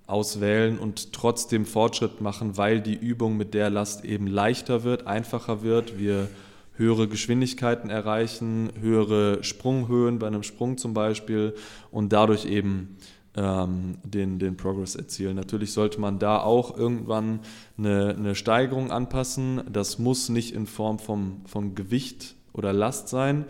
auswählen 0.07 0.79
und 0.79 1.13
trotzdem 1.13 1.67
Fortschritt 1.67 2.23
machen, 2.23 2.57
weil 2.57 2.81
die 2.81 2.97
Übung 2.97 3.37
mit 3.37 3.53
der 3.53 3.69
Last 3.69 4.07
eben 4.07 4.27
leichter 4.27 4.85
wird, 4.85 5.07
einfacher 5.07 5.61
wird. 5.63 5.99
Wir 5.99 6.29
höhere 6.77 7.09
Geschwindigkeiten 7.09 7.91
erreichen, 7.91 8.73
höhere 8.81 9.45
Sprunghöhen 9.45 10.19
bei 10.19 10.29
einem 10.29 10.45
Sprung 10.45 10.79
zum 10.79 10.95
Beispiel 10.95 11.55
und 11.91 12.11
dadurch 12.15 12.47
eben 12.47 12.97
ähm, 13.39 13.99
den, 14.03 14.39
den 14.41 14.57
Progress 14.57 14.97
erzielen. 14.97 15.37
Natürlich 15.37 15.73
sollte 15.73 16.01
man 16.01 16.19
da 16.19 16.41
auch 16.41 16.77
irgendwann 16.77 17.41
eine, 17.77 18.17
eine 18.19 18.35
Steigerung 18.35 18.91
anpassen. 18.91 19.63
Das 19.73 19.99
muss 19.99 20.29
nicht 20.29 20.55
in 20.55 20.67
Form 20.67 20.99
vom, 20.99 21.43
von 21.47 21.77
Gewicht 21.77 22.35
oder 22.53 22.73
Last 22.73 23.09
sein. 23.09 23.45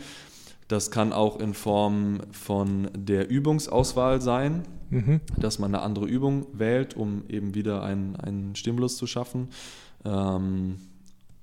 Das 0.68 0.90
kann 0.90 1.14
auch 1.14 1.40
in 1.40 1.54
Form 1.54 2.20
von 2.30 2.90
der 2.94 3.30
Übungsauswahl 3.30 4.20
sein, 4.20 4.64
mhm. 4.90 5.20
dass 5.38 5.58
man 5.58 5.74
eine 5.74 5.82
andere 5.82 6.04
Übung 6.04 6.46
wählt, 6.52 6.94
um 6.94 7.22
eben 7.28 7.54
wieder 7.54 7.82
einen, 7.82 8.16
einen 8.16 8.54
Stimulus 8.56 8.98
zu 8.98 9.06
schaffen. 9.06 9.48
Ähm, 10.04 10.76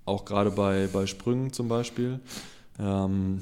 auch 0.06 0.26
gerade 0.26 0.52
bei, 0.52 0.88
bei 0.94 1.08
Sprüngen 1.08 1.52
zum 1.52 1.68
Beispiel. 1.68 2.20
Ähm, 2.78 3.42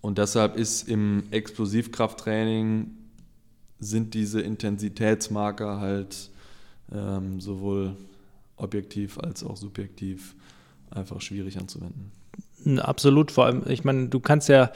und 0.00 0.16
deshalb 0.16 0.56
ist 0.56 0.88
im 0.88 1.24
Explosivkrafttraining 1.30 3.01
sind 3.82 4.14
diese 4.14 4.40
Intensitätsmarker 4.40 5.80
halt 5.80 6.30
ähm, 6.94 7.40
sowohl 7.40 7.96
objektiv 8.56 9.18
als 9.18 9.42
auch 9.44 9.56
subjektiv 9.56 10.34
einfach 10.90 11.20
schwierig 11.20 11.58
anzuwenden. 11.58 12.12
Absolut, 12.78 13.32
vor 13.32 13.46
allem, 13.46 13.64
ich 13.66 13.82
meine, 13.84 14.08
du 14.08 14.20
kannst 14.20 14.48
ja, 14.48 14.70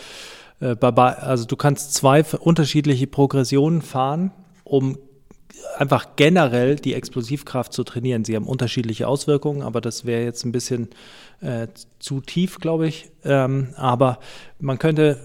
äh, 0.60 0.74
also 0.74 1.44
du 1.44 1.56
kannst 1.56 1.94
zwei 1.94 2.24
unterschiedliche 2.24 3.06
Progressionen 3.06 3.80
fahren, 3.80 4.32
um 4.64 4.98
einfach 5.76 6.16
generell 6.16 6.76
die 6.76 6.94
Explosivkraft 6.94 7.72
zu 7.72 7.84
trainieren. 7.84 8.24
Sie 8.24 8.36
haben 8.36 8.46
unterschiedliche 8.46 9.08
Auswirkungen, 9.08 9.62
aber 9.62 9.80
das 9.80 10.04
wäre 10.04 10.24
jetzt 10.24 10.44
ein 10.44 10.52
bisschen 10.52 10.88
äh, 11.40 11.68
zu 11.98 12.20
tief, 12.20 12.58
glaube 12.58 12.88
ich. 12.88 13.10
Ähm, 13.24 13.68
aber 13.76 14.18
man 14.58 14.78
könnte 14.78 15.18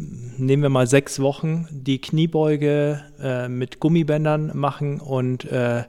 nehmen 0.00 0.62
wir 0.62 0.68
mal 0.68 0.86
sechs 0.86 1.20
Wochen, 1.20 1.66
die 1.70 2.00
Kniebeuge 2.00 3.02
äh, 3.20 3.48
mit 3.48 3.80
Gummibändern 3.80 4.52
machen 4.54 5.00
und 5.00 5.44
äh, 5.46 5.84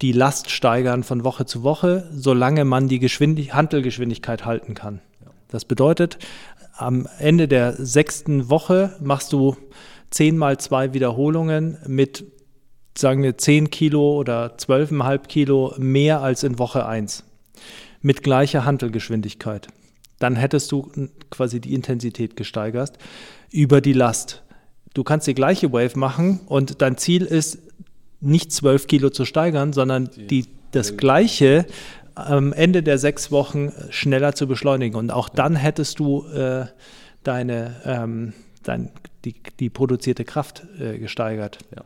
die 0.00 0.12
Last 0.12 0.50
steigern 0.50 1.02
von 1.02 1.24
Woche 1.24 1.46
zu 1.46 1.62
Woche, 1.62 2.08
solange 2.12 2.64
man 2.64 2.88
die 2.88 2.98
Geschwindig 2.98 3.54
Handelgeschwindigkeit 3.54 4.44
halten 4.44 4.74
kann. 4.74 5.00
Das 5.48 5.64
bedeutet, 5.64 6.18
am 6.74 7.06
Ende 7.18 7.46
der 7.46 7.72
sechsten 7.72 8.48
Woche 8.48 8.96
machst 9.00 9.32
du 9.32 9.56
zehn 10.10 10.36
mal 10.36 10.58
zwei 10.58 10.92
Wiederholungen 10.94 11.78
mit, 11.86 12.24
sagen 12.96 13.22
wir, 13.22 13.38
zehn 13.38 13.70
Kilo 13.70 14.18
oder 14.18 14.56
zwölfeinhalb 14.58 15.28
Kilo 15.28 15.74
mehr 15.78 16.20
als 16.20 16.42
in 16.42 16.58
Woche 16.58 16.86
eins 16.86 17.24
mit 18.00 18.22
gleicher 18.22 18.64
Handelgeschwindigkeit 18.64 19.68
dann 20.22 20.36
hättest 20.36 20.70
du 20.70 20.90
quasi 21.30 21.60
die 21.60 21.74
Intensität 21.74 22.36
gesteigert 22.36 22.92
über 23.50 23.80
die 23.80 23.92
Last. 23.92 24.42
Du 24.94 25.02
kannst 25.02 25.26
die 25.26 25.34
gleiche 25.34 25.72
Wave 25.72 25.98
machen 25.98 26.40
und 26.46 26.80
dein 26.80 26.96
Ziel 26.96 27.24
ist, 27.24 27.58
nicht 28.20 28.52
12 28.52 28.86
Kilo 28.86 29.10
zu 29.10 29.24
steigern, 29.24 29.72
sondern 29.72 30.08
die, 30.30 30.46
das 30.70 30.96
gleiche 30.96 31.66
am 32.14 32.52
Ende 32.52 32.84
der 32.84 32.98
sechs 32.98 33.32
Wochen 33.32 33.72
schneller 33.90 34.34
zu 34.34 34.46
beschleunigen. 34.46 34.96
Und 34.96 35.10
auch 35.10 35.28
dann 35.28 35.56
hättest 35.56 35.98
du 35.98 36.24
äh, 36.26 36.66
deine, 37.24 37.74
ähm, 37.84 38.32
dein, 38.62 38.90
die, 39.24 39.34
die 39.58 39.70
produzierte 39.70 40.24
Kraft 40.24 40.62
äh, 40.78 40.98
gesteigert. 40.98 41.58
Ja. 41.74 41.82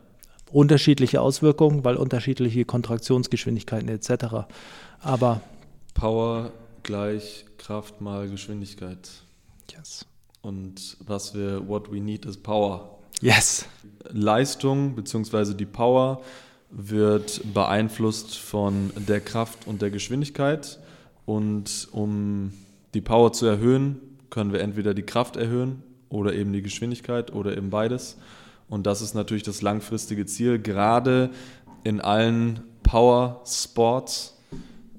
Unterschiedliche 0.51 1.21
Auswirkungen, 1.21 1.83
weil 1.83 1.95
unterschiedliche 1.95 2.65
Kontraktionsgeschwindigkeiten 2.65 3.89
etc. 3.89 4.47
Aber 4.99 5.41
Power 5.93 6.51
gleich 6.83 7.45
Kraft 7.57 8.01
mal 8.01 8.29
Geschwindigkeit. 8.29 9.09
Yes. 9.71 10.05
Und 10.41 10.97
was 11.05 11.35
wir, 11.35 11.67
what 11.67 11.91
we 11.91 11.99
need 11.99 12.25
is 12.25 12.37
Power. 12.37 12.99
Yes. 13.21 13.65
Leistung 14.09 14.95
bzw. 14.95 15.53
die 15.53 15.65
Power 15.65 16.21
wird 16.69 17.41
beeinflusst 17.53 18.37
von 18.37 18.91
der 18.95 19.21
Kraft 19.21 19.67
und 19.67 19.81
der 19.81 19.89
Geschwindigkeit. 19.89 20.79
Und 21.25 21.87
um 21.91 22.53
die 22.93 23.01
Power 23.01 23.33
zu 23.33 23.45
erhöhen, 23.45 23.99
können 24.29 24.53
wir 24.53 24.61
entweder 24.61 24.93
die 24.93 25.03
Kraft 25.03 25.35
erhöhen 25.35 25.83
oder 26.09 26.33
eben 26.33 26.53
die 26.53 26.61
Geschwindigkeit 26.61 27.33
oder 27.33 27.57
eben 27.57 27.69
beides. 27.69 28.17
Und 28.69 28.85
das 28.85 29.01
ist 29.01 29.15
natürlich 29.15 29.43
das 29.43 29.61
langfristige 29.61 30.25
Ziel, 30.25 30.59
gerade 30.59 31.29
in 31.83 32.01
allen 32.01 32.63
Power 32.83 33.41
Sports 33.45 34.37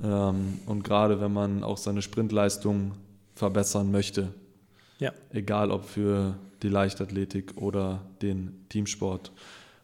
ähm, 0.02 0.60
und 0.66 0.84
gerade 0.84 1.20
wenn 1.20 1.32
man 1.32 1.64
auch 1.64 1.76
seine 1.76 2.02
Sprintleistung 2.02 2.92
verbessern 3.34 3.90
möchte. 3.90 4.32
Ja. 4.98 5.12
Egal 5.30 5.70
ob 5.70 5.84
für 5.84 6.34
die 6.62 6.68
Leichtathletik 6.68 7.56
oder 7.56 8.00
den 8.20 8.64
Teamsport. 8.68 9.32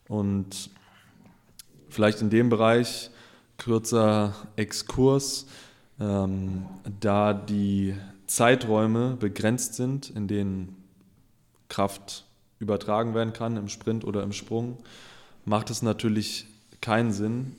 Und 0.09 0.71
vielleicht 1.89 2.21
in 2.21 2.31
dem 2.31 2.49
Bereich 2.49 3.11
kürzer 3.57 4.35
Exkurs, 4.57 5.47
ähm, 6.01 6.67
da 7.01 7.33
die 7.33 7.95
Zeiträume 8.27 9.17
begrenzt 9.19 9.75
sind, 9.75 10.11
in 10.11 10.27
denen 10.27 10.77
Kraft 11.69 12.25
übertragen 12.65 13.15
werden 13.15 13.33
kann, 13.33 13.57
im 13.57 13.69
Sprint 13.69 14.05
oder 14.05 14.23
im 14.23 14.33
Sprung, 14.33 14.79
macht 15.45 15.71
es 15.71 15.83
natürlich 15.83 16.47
keinen 16.81 17.13
Sinn, 17.13 17.57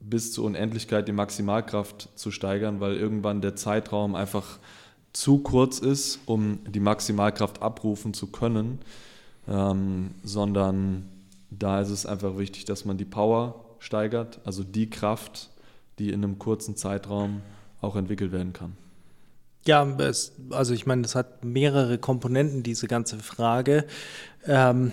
bis 0.00 0.32
zur 0.32 0.44
Unendlichkeit 0.44 1.08
die 1.08 1.12
Maximalkraft 1.12 2.08
zu 2.14 2.30
steigern, 2.30 2.80
weil 2.80 2.94
irgendwann 2.94 3.40
der 3.40 3.56
Zeitraum 3.56 4.14
einfach 4.14 4.58
zu 5.12 5.38
kurz 5.38 5.78
ist, 5.78 6.20
um 6.26 6.58
die 6.68 6.80
Maximalkraft 6.80 7.62
abrufen 7.62 8.14
zu 8.14 8.28
können, 8.28 8.78
ähm, 9.48 10.10
sondern 10.22 11.08
da 11.50 11.80
ist 11.80 11.90
es 11.90 12.06
einfach 12.06 12.38
wichtig, 12.38 12.64
dass 12.66 12.84
man 12.84 12.98
die 12.98 13.04
Power 13.04 13.64
steigert, 13.78 14.40
also 14.44 14.62
die 14.62 14.90
Kraft, 14.90 15.50
die 15.98 16.10
in 16.10 16.22
einem 16.22 16.38
kurzen 16.38 16.76
Zeitraum 16.76 17.42
auch 17.80 17.96
entwickelt 17.96 18.32
werden 18.32 18.52
kann. 18.52 18.76
Ja, 19.66 19.84
es, 19.98 20.32
also 20.50 20.74
ich 20.74 20.86
meine, 20.86 21.02
das 21.02 21.14
hat 21.14 21.44
mehrere 21.44 21.98
Komponenten, 21.98 22.62
diese 22.62 22.86
ganze 22.86 23.18
Frage. 23.18 23.84
Ähm, 24.46 24.92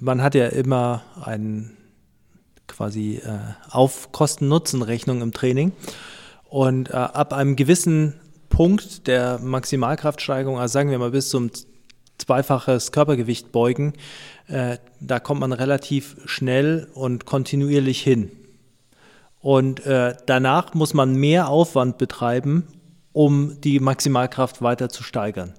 man 0.00 0.22
hat 0.22 0.34
ja 0.34 0.46
immer 0.46 1.02
einen 1.22 1.76
quasi 2.66 3.20
äh, 3.24 3.38
auf 3.70 4.10
Kosten-Nutzen-Rechnung 4.12 5.22
im 5.22 5.32
Training. 5.32 5.72
Und 6.44 6.90
äh, 6.90 6.94
ab 6.94 7.32
einem 7.32 7.56
gewissen 7.56 8.14
Punkt 8.48 9.06
der 9.06 9.38
Maximalkraftsteigerung, 9.38 10.58
also 10.58 10.72
sagen 10.72 10.90
wir 10.90 10.98
mal 10.98 11.10
bis 11.10 11.28
zum 11.28 11.50
zweifaches 12.18 12.92
Körpergewicht 12.92 13.52
beugen, 13.52 13.94
äh, 14.48 14.78
da 15.00 15.20
kommt 15.20 15.40
man 15.40 15.52
relativ 15.52 16.16
schnell 16.24 16.88
und 16.94 17.26
kontinuierlich 17.26 18.02
hin. 18.02 18.30
Und 19.40 19.84
äh, 19.84 20.14
danach 20.26 20.74
muss 20.74 20.94
man 20.94 21.16
mehr 21.16 21.48
Aufwand 21.48 21.98
betreiben, 21.98 22.66
um 23.14 23.58
die 23.62 23.80
Maximalkraft 23.80 24.60
weiter 24.60 24.90
zu 24.90 25.02
steigern. 25.02 25.54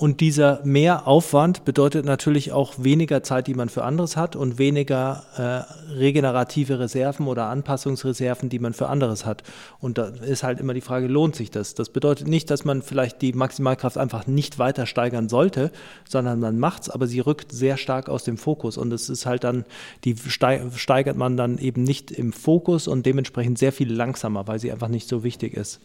Und 0.00 0.20
dieser 0.20 0.62
Mehraufwand 0.64 1.66
bedeutet 1.66 2.06
natürlich 2.06 2.52
auch 2.52 2.72
weniger 2.78 3.22
Zeit, 3.22 3.46
die 3.46 3.52
man 3.52 3.68
für 3.68 3.84
anderes 3.84 4.16
hat 4.16 4.34
und 4.34 4.58
weniger 4.58 5.24
äh, 5.36 5.92
regenerative 5.92 6.78
Reserven 6.78 7.26
oder 7.26 7.48
Anpassungsreserven, 7.48 8.48
die 8.48 8.60
man 8.60 8.72
für 8.72 8.88
anderes 8.88 9.26
hat. 9.26 9.42
Und 9.78 9.98
da 9.98 10.06
ist 10.06 10.42
halt 10.42 10.58
immer 10.58 10.72
die 10.72 10.80
Frage, 10.80 11.06
lohnt 11.06 11.36
sich 11.36 11.50
das? 11.50 11.74
Das 11.74 11.90
bedeutet 11.90 12.28
nicht, 12.28 12.50
dass 12.50 12.64
man 12.64 12.80
vielleicht 12.80 13.20
die 13.20 13.34
Maximalkraft 13.34 13.98
einfach 13.98 14.26
nicht 14.26 14.58
weiter 14.58 14.86
steigern 14.86 15.28
sollte, 15.28 15.70
sondern 16.08 16.40
man 16.40 16.58
macht 16.58 16.84
es, 16.84 16.88
aber 16.88 17.06
sie 17.06 17.20
rückt 17.20 17.52
sehr 17.52 17.76
stark 17.76 18.08
aus 18.08 18.24
dem 18.24 18.38
Fokus. 18.38 18.78
Und 18.78 18.94
es 18.94 19.10
ist 19.10 19.26
halt 19.26 19.44
dann, 19.44 19.66
die 20.04 20.16
steigert 20.16 21.18
man 21.18 21.36
dann 21.36 21.58
eben 21.58 21.82
nicht 21.82 22.10
im 22.10 22.32
Fokus 22.32 22.88
und 22.88 23.04
dementsprechend 23.04 23.58
sehr 23.58 23.70
viel 23.70 23.92
langsamer, 23.92 24.48
weil 24.48 24.60
sie 24.60 24.72
einfach 24.72 24.88
nicht 24.88 25.10
so 25.10 25.24
wichtig 25.24 25.52
ist. 25.52 25.78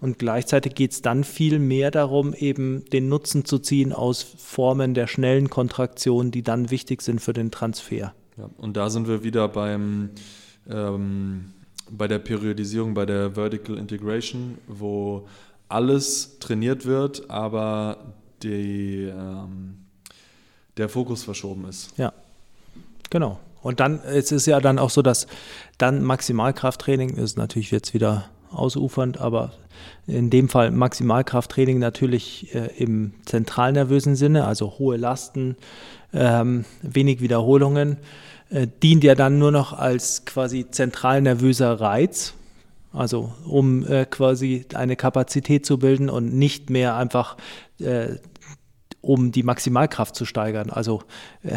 Und 0.00 0.20
gleichzeitig 0.20 0.76
geht 0.76 0.92
es 0.92 1.02
dann 1.02 1.24
viel 1.24 1.58
mehr 1.58 1.90
darum, 1.90 2.32
eben 2.32 2.84
den 2.92 3.08
Nutzen 3.08 3.39
Nutzen 3.40 3.44
zu 3.46 3.58
ziehen 3.58 3.92
aus 3.92 4.22
Formen 4.22 4.94
der 4.94 5.06
schnellen 5.06 5.50
Kontraktion, 5.50 6.30
die 6.30 6.42
dann 6.42 6.70
wichtig 6.70 7.02
sind 7.02 7.20
für 7.20 7.32
den 7.32 7.50
Transfer. 7.50 8.14
Ja, 8.36 8.50
und 8.58 8.76
da 8.76 8.90
sind 8.90 9.08
wir 9.08 9.22
wieder 9.22 9.48
beim, 9.48 10.10
ähm, 10.68 11.52
bei 11.90 12.06
der 12.08 12.18
Periodisierung, 12.18 12.94
bei 12.94 13.06
der 13.06 13.34
Vertical 13.34 13.78
Integration, 13.78 14.58
wo 14.66 15.26
alles 15.68 16.38
trainiert 16.38 16.84
wird, 16.84 17.30
aber 17.30 18.14
die, 18.42 19.04
ähm, 19.04 19.78
der 20.76 20.88
Fokus 20.88 21.24
verschoben 21.24 21.66
ist. 21.68 21.96
Ja, 21.96 22.12
genau. 23.10 23.38
Und 23.62 23.80
dann, 23.80 24.00
es 24.04 24.32
ist 24.32 24.46
ja 24.46 24.60
dann 24.60 24.78
auch 24.78 24.90
so, 24.90 25.02
dass 25.02 25.26
dann 25.76 26.02
Maximalkrafttraining 26.02 27.16
ist 27.16 27.36
natürlich 27.36 27.70
jetzt 27.70 27.92
wieder 27.92 28.30
ausufernd, 28.50 29.18
aber 29.18 29.52
in 30.06 30.30
dem 30.30 30.48
Fall 30.48 30.70
Maximalkrafttraining 30.70 31.78
natürlich 31.78 32.54
äh, 32.54 32.70
im 32.76 33.12
zentralnervösen 33.24 34.16
Sinne, 34.16 34.44
also 34.44 34.78
hohe 34.78 34.96
Lasten, 34.96 35.56
ähm, 36.12 36.64
wenig 36.82 37.20
Wiederholungen, 37.20 37.98
äh, 38.50 38.66
dient 38.82 39.04
ja 39.04 39.14
dann 39.14 39.38
nur 39.38 39.52
noch 39.52 39.72
als 39.72 40.24
quasi 40.24 40.66
zentralnervöser 40.70 41.80
Reiz, 41.80 42.34
also 42.92 43.32
um 43.46 43.86
äh, 43.86 44.04
quasi 44.06 44.66
eine 44.74 44.96
Kapazität 44.96 45.64
zu 45.64 45.78
bilden 45.78 46.10
und 46.10 46.34
nicht 46.34 46.70
mehr 46.70 46.96
einfach 46.96 47.36
äh, 47.78 48.16
um 49.00 49.32
die 49.32 49.42
Maximalkraft 49.42 50.14
zu 50.14 50.24
steigern. 50.24 50.70
Also 50.70 51.02
äh, 51.42 51.56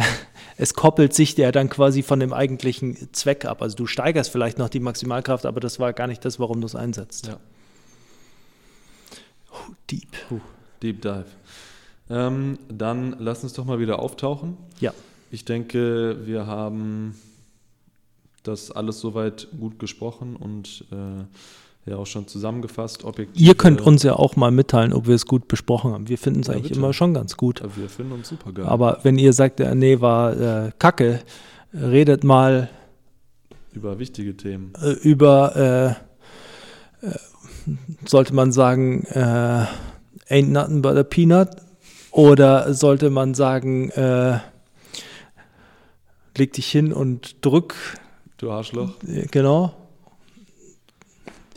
es 0.57 0.73
koppelt 0.73 1.13
sich 1.13 1.35
ja 1.37 1.51
dann 1.51 1.69
quasi 1.69 2.03
von 2.03 2.19
dem 2.19 2.33
eigentlichen 2.33 3.13
Zweck 3.13 3.45
ab. 3.45 3.61
Also 3.61 3.75
du 3.75 3.85
steigerst 3.85 4.31
vielleicht 4.31 4.57
noch 4.57 4.69
die 4.69 4.79
Maximalkraft, 4.79 5.45
aber 5.45 5.59
das 5.59 5.79
war 5.79 5.93
gar 5.93 6.07
nicht 6.07 6.23
das, 6.23 6.39
warum 6.39 6.61
du 6.61 6.67
es 6.67 6.75
einsetzt. 6.75 7.27
Ja. 7.27 7.37
Oh, 9.51 9.73
deep. 9.89 10.11
Puh, 10.29 10.41
deep 10.81 11.01
Dive. 11.01 11.25
Ähm, 12.09 12.59
dann 12.69 13.15
lass 13.19 13.43
uns 13.43 13.53
doch 13.53 13.65
mal 13.65 13.79
wieder 13.79 13.99
auftauchen. 13.99 14.57
Ja. 14.79 14.93
Ich 15.31 15.45
denke, 15.45 16.25
wir 16.25 16.45
haben 16.45 17.15
das 18.43 18.71
alles 18.71 18.99
soweit 18.99 19.47
gut 19.57 19.79
gesprochen 19.79 20.35
und 20.35 20.85
äh, 20.91 21.23
ja 21.85 21.97
auch 21.97 22.05
schon 22.05 22.27
zusammengefasst. 22.27 23.03
Objektiv, 23.03 23.41
Ihr 23.41 23.55
könnt 23.55 23.81
uns 23.81 24.03
ja 24.03 24.13
auch 24.13 24.35
mal 24.35 24.51
mitteilen, 24.51 24.93
ob 24.93 25.07
wir 25.07 25.15
es 25.15 25.25
gut 25.25 25.47
besprochen 25.47 25.91
haben. 25.91 26.07
Wir 26.07 26.17
finden 26.17 26.41
es 26.41 26.47
ja, 26.47 26.53
eigentlich 26.53 26.69
bitte. 26.69 26.79
immer 26.79 26.93
schon 26.93 27.13
ganz 27.13 27.35
gut. 27.37 27.61
Ja, 27.61 27.67
wir 27.75 27.89
finden 27.89 28.13
uns 28.13 28.29
super 28.29 28.51
geil. 28.53 28.65
Aber 28.65 28.99
wenn 29.03 29.17
ihr 29.17 29.33
sagt, 29.33 29.59
äh, 29.59 29.75
nee, 29.75 29.99
war 29.99 30.67
äh, 30.67 30.71
Kacke, 30.79 31.19
redet 31.73 32.23
mal 32.23 32.69
über 33.73 33.99
wichtige 33.99 34.37
Themen. 34.37 34.73
Äh, 34.81 34.91
über, 34.91 35.97
äh, 37.01 37.07
äh, 37.07 37.17
sollte 38.05 38.33
man 38.33 38.51
sagen, 38.51 39.03
äh, 39.05 39.65
ain't 40.29 40.51
nothing 40.51 40.81
but 40.81 40.95
a 40.95 41.03
peanut? 41.03 41.49
Oder 42.11 42.75
sollte 42.75 43.09
man 43.09 43.33
sagen, 43.33 43.91
leg 46.37 46.53
dich 46.53 46.67
hin 46.67 46.93
und 46.93 47.43
drück? 47.43 47.73
Du 48.37 48.51
Arschloch. 48.51 48.91
Genau 49.31 49.73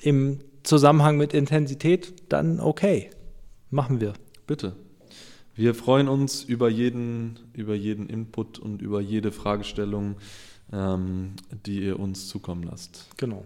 im 0.07 0.39
Zusammenhang 0.63 1.17
mit 1.17 1.35
Intensität, 1.35 2.15
dann 2.29 2.61
okay, 2.61 3.11
machen 3.71 4.01
wir. 4.01 4.13
Bitte. 4.47 4.77
Wir 5.57 5.75
freuen 5.75 6.09
uns 6.09 6.45
über 6.45 6.69
jeden, 6.69 7.41
über 7.55 7.75
jeden 7.75 8.09
Input 8.09 8.61
und 8.61 8.83
über 8.83 9.01
jede 9.01 9.33
Fragestellung, 9.33 10.15
ähm, 10.73 11.33
die 11.67 11.81
ihr 11.83 11.99
uns 11.99 12.29
zukommen 12.29 12.63
lasst. 12.63 13.09
Genau. 13.17 13.45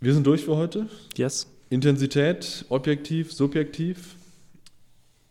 Wir 0.00 0.12
sind 0.12 0.26
durch 0.26 0.44
für 0.44 0.56
heute. 0.56 0.86
Yes. 1.16 1.46
Intensität, 1.70 2.66
objektiv, 2.68 3.32
subjektiv. 3.32 4.16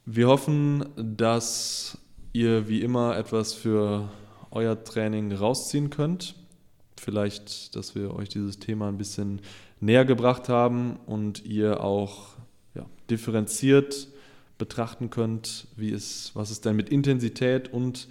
Wir 0.06 0.28
hoffen, 0.28 0.86
dass 0.96 2.00
ihr 2.34 2.68
wie 2.68 2.82
immer 2.82 3.16
etwas 3.18 3.54
für 3.54 4.10
euer 4.50 4.84
Training 4.84 5.32
rausziehen 5.32 5.92
könnt 5.92 6.34
vielleicht, 7.06 7.76
dass 7.76 7.96
wir 7.96 8.14
euch 8.16 8.30
dieses 8.30 8.60
Thema 8.60 8.90
ein 8.90 8.98
bisschen 8.98 9.40
näher 9.80 10.06
gebracht 10.06 10.50
haben 10.50 10.98
und 11.06 11.46
ihr 11.46 11.82
auch 11.84 12.30
ja, 12.74 12.86
differenziert 13.10 14.08
betrachten 14.58 15.12
könnt, 15.12 15.68
wie 15.76 15.92
es, 15.92 16.32
was 16.34 16.50
es 16.50 16.62
denn 16.62 16.76
mit 16.76 16.90
Intensität 16.90 17.72
und 17.72 18.08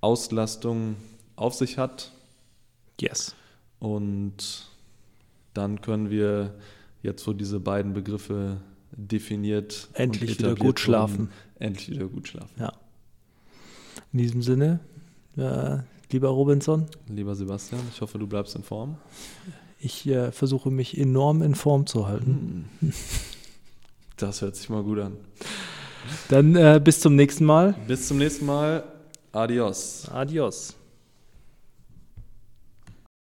Auslastung 0.00 0.96
auf 1.36 1.54
sich 1.54 1.76
hat. 1.76 2.12
Yes. 3.00 3.36
Und 3.80 4.70
dann 5.52 5.80
können 5.82 6.08
wir 6.10 6.54
jetzt, 7.02 7.26
wo 7.26 7.32
diese 7.34 7.60
beiden 7.60 7.92
Begriffe 7.92 8.60
definiert 8.92 9.88
endlich 9.92 10.38
wieder 10.38 10.54
gut 10.54 10.80
schlafen. 10.80 11.30
Endlich 11.58 11.90
wieder 11.90 12.06
gut 12.06 12.28
schlafen. 12.28 12.54
Ja. 12.58 12.72
In 14.12 14.20
diesem 14.20 14.42
Sinne, 14.42 14.80
äh, 15.36 15.78
Lieber 16.10 16.28
Robinson. 16.28 16.86
Lieber 17.08 17.34
Sebastian, 17.34 17.82
ich 17.92 18.00
hoffe, 18.00 18.18
du 18.18 18.26
bleibst 18.26 18.56
in 18.56 18.62
Form. 18.62 18.96
Ich 19.78 20.08
äh, 20.08 20.32
versuche 20.32 20.70
mich 20.70 20.96
enorm 20.96 21.42
in 21.42 21.54
Form 21.54 21.86
zu 21.86 22.08
halten. 22.08 22.68
Hm. 22.80 22.92
Das 24.16 24.42
hört 24.42 24.56
sich 24.56 24.68
mal 24.68 24.82
gut 24.82 24.98
an. 24.98 25.16
Dann 26.28 26.56
äh, 26.56 26.80
bis 26.82 27.00
zum 27.00 27.14
nächsten 27.14 27.44
Mal. 27.44 27.76
Bis 27.86 28.08
zum 28.08 28.18
nächsten 28.18 28.46
Mal. 28.46 28.82
Adios. 29.32 30.08
Adios. 30.10 30.77